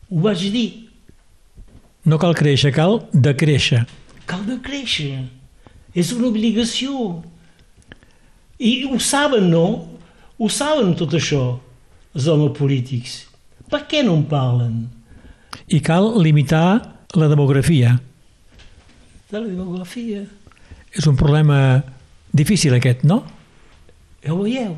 [0.08, 0.68] Ho vaig dir.
[2.08, 3.82] No cal créixer, cal decréixer.
[4.28, 5.26] Cal de créixer.
[5.92, 7.18] És una obligació.
[8.58, 9.66] I ho saben, no?
[10.38, 11.58] Ho saben tot això,
[12.14, 13.24] els homes polítics.
[13.68, 14.76] Per què no en parlen?
[15.68, 16.80] I cal limitar
[17.18, 17.98] la demografia.
[19.28, 20.24] De la demografia.
[20.92, 21.82] És un problema
[22.32, 23.22] difícil aquest, no?
[24.24, 24.76] Ja ho veieu.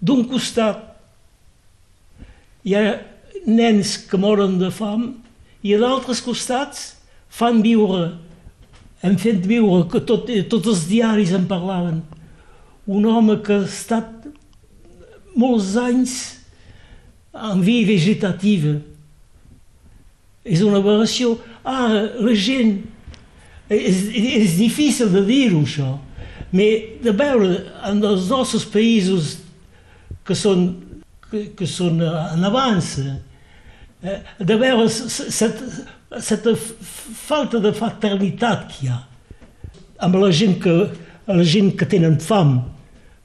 [0.00, 0.82] D'un costat
[2.66, 2.84] hi ha
[3.46, 5.08] nens que moren de fam
[5.64, 6.92] i a d'altres costats
[7.32, 8.16] fan viure,
[9.04, 12.02] hem fet viure, que tot, tots els diaris en parlaven,
[12.86, 14.26] un home que ha estat
[15.36, 16.35] molts anys
[17.50, 18.76] en vida vegetativa.
[20.46, 21.36] És una aberració.
[21.64, 22.78] Ara, la gent...
[23.66, 25.96] És, és difícil de dir-ho, això.
[25.96, 26.06] Però
[27.02, 27.48] de veure
[27.88, 29.36] en els nostres països
[30.26, 30.68] que són,
[31.30, 33.18] que, que són en avança,
[34.02, 36.54] eh, de veure aquesta
[37.26, 39.02] falta de fraternitat que hi ha
[40.06, 40.74] amb la gent que,
[41.26, 42.58] la gent que tenen fam,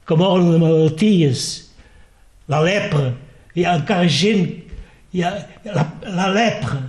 [0.08, 1.42] que moren de malalties,
[2.48, 3.10] la lepra,
[3.54, 4.46] hi ha encara gent,
[5.12, 5.32] hi ha
[5.72, 5.86] la,
[6.18, 6.80] la lepra,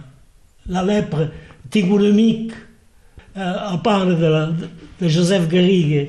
[0.71, 1.29] la lepra.
[1.73, 2.53] Tinc un amic,
[3.33, 4.45] eh, el pare de, la,
[4.99, 6.05] de Josep Garriga,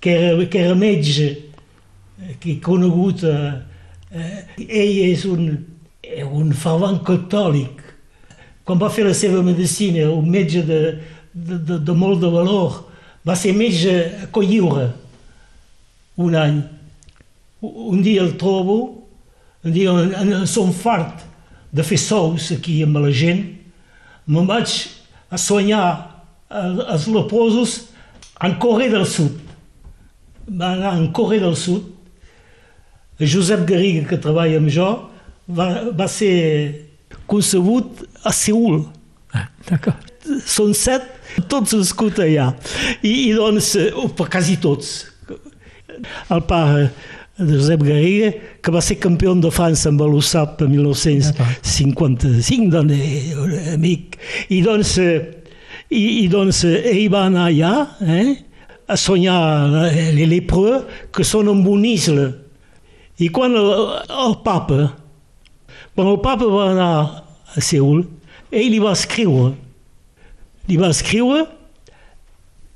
[0.00, 1.32] que era, que era metge,
[2.40, 3.24] que conegut
[4.10, 5.52] Eh, ell és un,
[6.34, 7.78] un fervent catòlic.
[8.66, 10.80] Quan va fer la seva medicina, un metge de,
[11.30, 12.80] de, de, de molt de valor,
[13.26, 14.88] va ser metge a Colliure
[16.18, 16.58] un any.
[17.62, 18.99] Un dia el trobo,
[19.64, 21.26] un dia en, en som fart
[21.70, 23.44] de fer sous aquí amb la gent,
[24.30, 24.72] me'n vaig
[25.30, 25.84] a soignar
[26.50, 27.76] els leprosos
[28.42, 29.36] en Corea del Sud.
[30.50, 31.86] Va anar en Corea del Sud.
[33.20, 34.88] Josep Garriga, que treballa amb jo,
[35.46, 36.88] va, va ser
[37.30, 38.86] concebut a Seul.
[39.36, 40.08] Ah, D'acord.
[40.48, 41.04] Són set,
[41.50, 42.50] tots nascuts allà.
[43.02, 44.94] I, i doncs, eh, per quasi tots.
[46.32, 46.88] El pare
[47.40, 54.18] Josep Garriga, que va ser campió de França amb l'USAP en 1955, doncs, amic.
[54.52, 55.20] I doncs, eh,
[55.90, 57.72] i, i doncs eh, ell va anar allà
[58.04, 58.34] eh,
[58.90, 60.84] a eh, les lépreux
[61.14, 62.28] que són en un isla.
[63.20, 63.70] I quan el,
[64.26, 64.90] el papa,
[65.94, 66.92] quan el papa va anar
[67.56, 68.04] a Seul,
[68.50, 69.54] ell li va escriure.
[70.68, 71.46] Li va escriure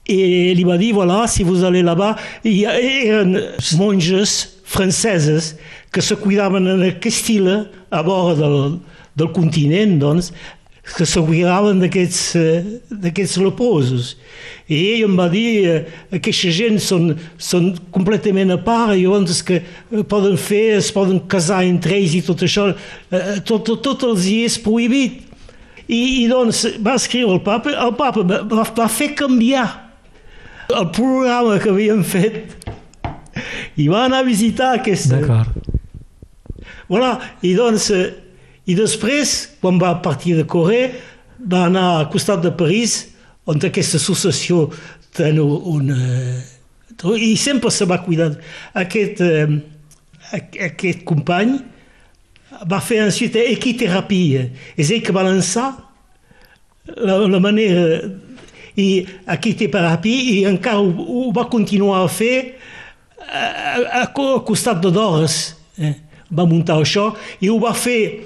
[0.04, 3.38] i li va dir, voilà, si vous allez là-bas, hi ha- eren
[3.78, 5.54] monges franceses
[5.94, 8.78] que se cuidaven en aquest isla a vora del,
[9.14, 10.32] del continent, doncs,
[10.84, 14.14] que se cuidaven d'aquests eh, leprosos.
[14.68, 15.76] I ell em va dir eh,
[16.18, 21.22] aquesta gent són, són completament a part, i llavors que eh, poden fer, es poden
[21.30, 22.68] casar entre ells i tot això,
[23.48, 25.22] tot, tot, tot els hi és prohibit.
[25.84, 29.66] I, i doncs va escriure el papa, el papa va, va, fer canviar
[30.72, 32.63] el programa que havíem fet
[33.76, 35.20] i va anar a visitar aquesta...
[35.20, 35.72] D'acord.
[36.89, 37.14] Voilà.
[37.43, 38.07] I doncs, eh,
[38.66, 40.91] i després, quan va partir de Corea,
[41.41, 42.99] va anar al costat de París,
[43.47, 44.68] on aquesta associació
[45.16, 45.91] té un...
[45.91, 45.95] un
[47.20, 48.30] I sempre se va cuidar.
[48.80, 49.49] Aquest, eh,
[50.32, 51.59] aqu- aquest company
[52.70, 54.47] va fer ensuite equiterapia.
[54.78, 55.72] És ell que va lançar
[56.87, 57.85] la, la manera
[58.76, 62.55] i equiterapia i encara ho, ho va continuar a fer
[63.28, 65.54] a, a, a costat de Doris.
[65.78, 65.94] Eh?
[66.34, 68.24] Va muntar això i ho va fer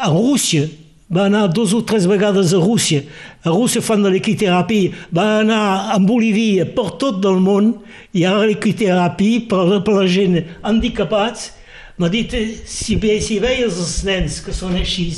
[0.00, 0.68] a Rússia.
[1.10, 3.02] Va anar dos o tres vegades a Rússia.
[3.42, 4.92] A Rússia fan de l'equiterapia.
[5.10, 7.72] Va anar a Bolívia, per tot del món.
[8.14, 11.50] Hi ha l'equiterapia per, per la gent handicapats.
[11.98, 15.10] M'ha dit, eh, si, ve, si veies els nens que són així,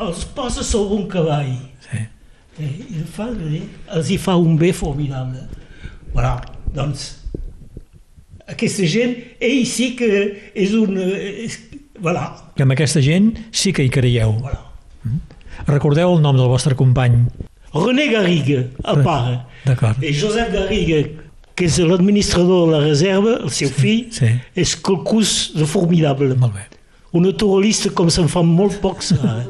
[0.00, 1.56] els posa sobre un cavall.
[1.88, 2.04] Sí.
[2.62, 2.70] Eh,
[3.02, 3.64] i fa, eh,
[3.98, 5.42] els hi fa un bé formidable.
[6.14, 6.38] Voilà,
[6.72, 7.10] doncs,
[8.52, 10.10] aquesta gent, ell sí que
[10.54, 10.96] és un...
[10.98, 11.58] eh, És,
[12.02, 14.32] voilà, Que amb aquesta gent sí que hi creieu.
[14.42, 14.60] voilà.
[15.68, 17.26] Recordeu el nom del vostre company.
[17.74, 20.02] René Garriga, el pare, D'acord.
[20.04, 20.98] i Josep Garriga,
[21.54, 24.28] que és l'administrador de la reserva, el seu fill, sí.
[24.56, 26.34] és quelcús de formidable.
[26.40, 26.66] Molt bé.
[27.12, 29.12] Un naturalista com se'n fan molt pocs.
[29.20, 29.44] ara.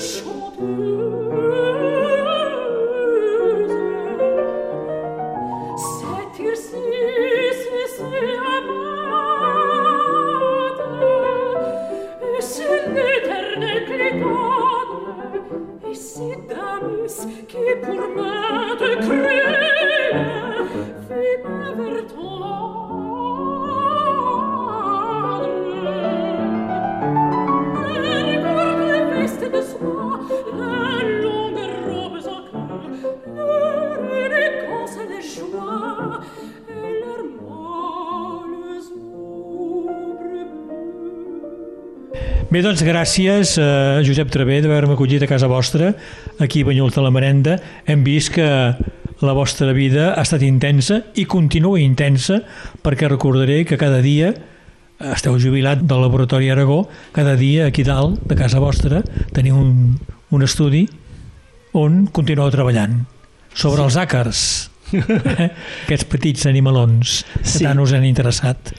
[0.00, 0.99] shoulders.
[42.70, 45.88] Doncs gràcies, eh, Josep Travé, d'haver-me acollit a casa vostra,
[46.38, 47.56] aquí a Banyuls de la Merenda.
[47.84, 48.46] Hem vist que
[49.20, 52.38] la vostra vida ha estat intensa i continua intensa
[52.80, 54.34] perquè recordaré que cada dia
[55.00, 59.02] esteu jubilat del Laboratori Aragó, cada dia aquí dalt, de casa vostra,
[59.34, 59.98] teniu un,
[60.30, 60.86] un estudi
[61.74, 63.00] on continueu treballant
[63.52, 63.88] sobre sí.
[63.88, 64.44] els àcars,
[64.94, 65.50] eh?
[65.88, 67.64] aquests petits animalons que Sí.
[67.64, 68.72] tant us han interessat.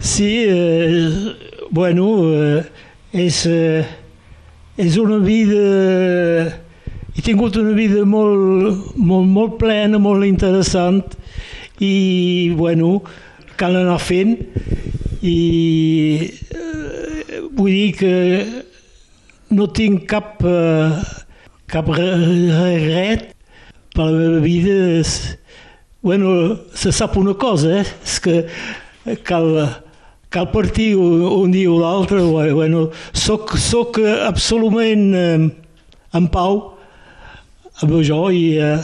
[0.00, 1.36] Sí, eh,
[1.70, 3.84] bueno, eh, és, eh,
[4.76, 6.64] és una vida...
[7.18, 11.00] He tingut una vida molt, molt, molt plena, molt interessant
[11.82, 13.00] i, bueno,
[13.58, 14.36] cal anar fent
[15.26, 15.34] i
[16.54, 18.12] eh, vull dir que
[19.50, 20.94] no tinc cap, eh,
[21.66, 22.06] cap re-
[22.54, 23.32] regret
[23.96, 25.02] per la meva vida.
[26.00, 27.86] Bueno, se sap una cosa, eh?
[28.06, 28.44] és que
[29.26, 29.50] cal,
[30.30, 32.20] cal partir un, un dia o l'altre.
[32.52, 35.48] Bueno, soc, soc absolutament eh,
[36.18, 36.60] en pau
[37.82, 38.78] amb això i eh,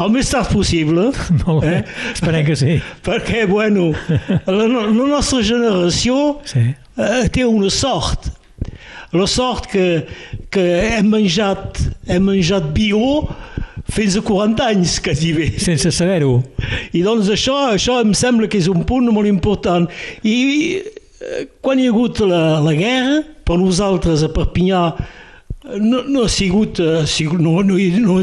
[0.00, 1.10] el més tard possible.
[1.44, 1.82] Molt bé, Eh?
[2.14, 2.78] esperem que sí.
[3.06, 3.90] Perquè, bueno,
[4.46, 6.64] la, la nostra generació Sí.
[6.96, 8.30] eh, té una sort.
[9.14, 9.84] La sort que,
[10.50, 10.62] que
[10.96, 11.78] hem menjat,
[12.10, 13.28] hem menjat bio
[13.92, 15.50] fins a 40 anys, quasi bé.
[15.60, 16.38] Sense saber-ho.
[16.96, 19.88] I doncs això, això em sembla que és un punt molt important.
[20.24, 20.36] I
[20.80, 24.84] eh, quan hi ha hagut la, la guerra, per nosaltres a Perpinyà
[25.80, 28.16] no, no ha sigut, eh, ha sigut no, no, no,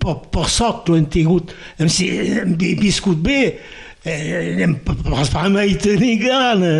[0.00, 3.40] per, per sort no hem tingut, hem, hem vi- viscut bé,
[4.04, 4.76] eh, hem
[5.52, 6.74] mai tenir gana.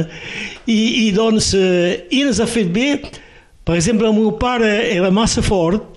[0.69, 2.99] I, i doncs, eh, i ens ha fet bé,
[3.65, 5.94] per exemple, el meu pare era massa fort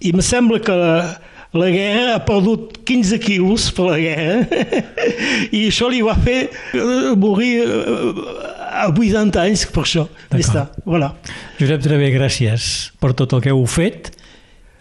[0.00, 0.96] i em sembla que la,
[1.56, 4.66] la guerra ha perdut 15 quilos per la guerra
[5.56, 8.44] i això li va fer eh, morir eh,
[8.76, 10.04] a 80 anys per això.
[10.32, 11.14] Ja està, voilà.
[11.60, 14.12] Josep Travé, gràcies per tot el que heu fet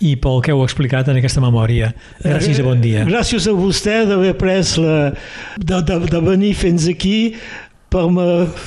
[0.04, 1.94] i pel que heu explicat en aquesta memòria.
[2.24, 3.06] Gràcies i bon dia.
[3.08, 5.14] Gràcies a vostè d'haver pres la,
[5.56, 7.36] de, de, de venir fins aquí
[7.94, 8.26] per me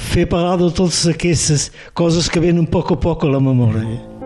[0.09, 4.18] fer parlar de totes aquestes coses que venen a poc a poc a la memòria.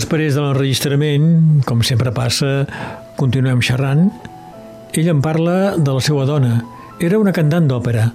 [0.00, 1.24] Després de l'enregistrament,
[1.68, 2.62] com sempre passa,
[3.20, 4.06] continuem xerrant.
[4.96, 6.54] Ell em parla de la seva dona.
[7.04, 8.06] Era una cantant d'òpera.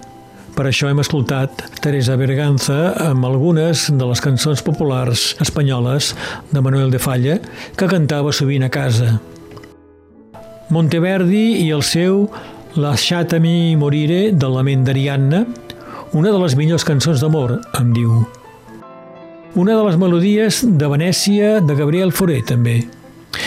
[0.56, 6.08] Per això hem escoltat Teresa Berganza amb algunes de les cançons populars espanyoles
[6.50, 7.36] de Manuel de Falla
[7.78, 9.20] que cantava sovint a casa.
[10.74, 12.24] Monteverdi i el seu
[12.74, 15.44] Lasciatemi morire del lament d'Ariadna,
[16.18, 18.18] una de les millors cançons d'amor, em diu.
[19.56, 22.74] Una de les melodies de Venècia de Gabriel Fauré, també.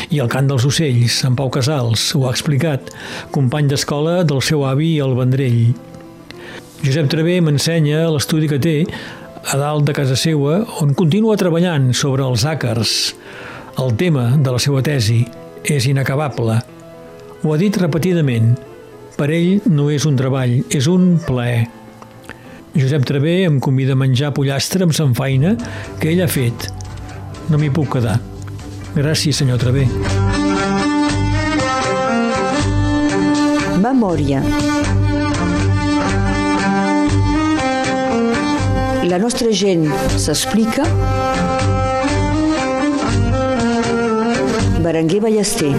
[0.09, 2.89] I el cant dels ocells, en Pau Casals, ho ha explicat,
[3.29, 5.69] company d'escola del seu avi el Vendrell.
[6.81, 12.25] Josep Travé m'ensenya l'estudi que té a dalt de casa seua, on continua treballant sobre
[12.25, 13.13] els àcars.
[13.77, 15.21] El tema de la seva tesi
[15.61, 16.57] és inacabable.
[17.43, 18.55] Ho ha dit repetidament.
[19.13, 21.67] Per ell no és un treball, és un plaer.
[22.75, 25.55] Josep Travé em convida a menjar pollastre amb sanfaina
[25.99, 26.69] que ell ha fet.
[27.49, 28.19] No m'hi puc quedar.
[28.93, 29.87] Gràcies, senyor Travé.
[33.81, 34.43] Memòria.
[39.09, 39.87] La nostra gent
[40.21, 40.85] s'explica.
[44.85, 45.73] Berenguer Ballester.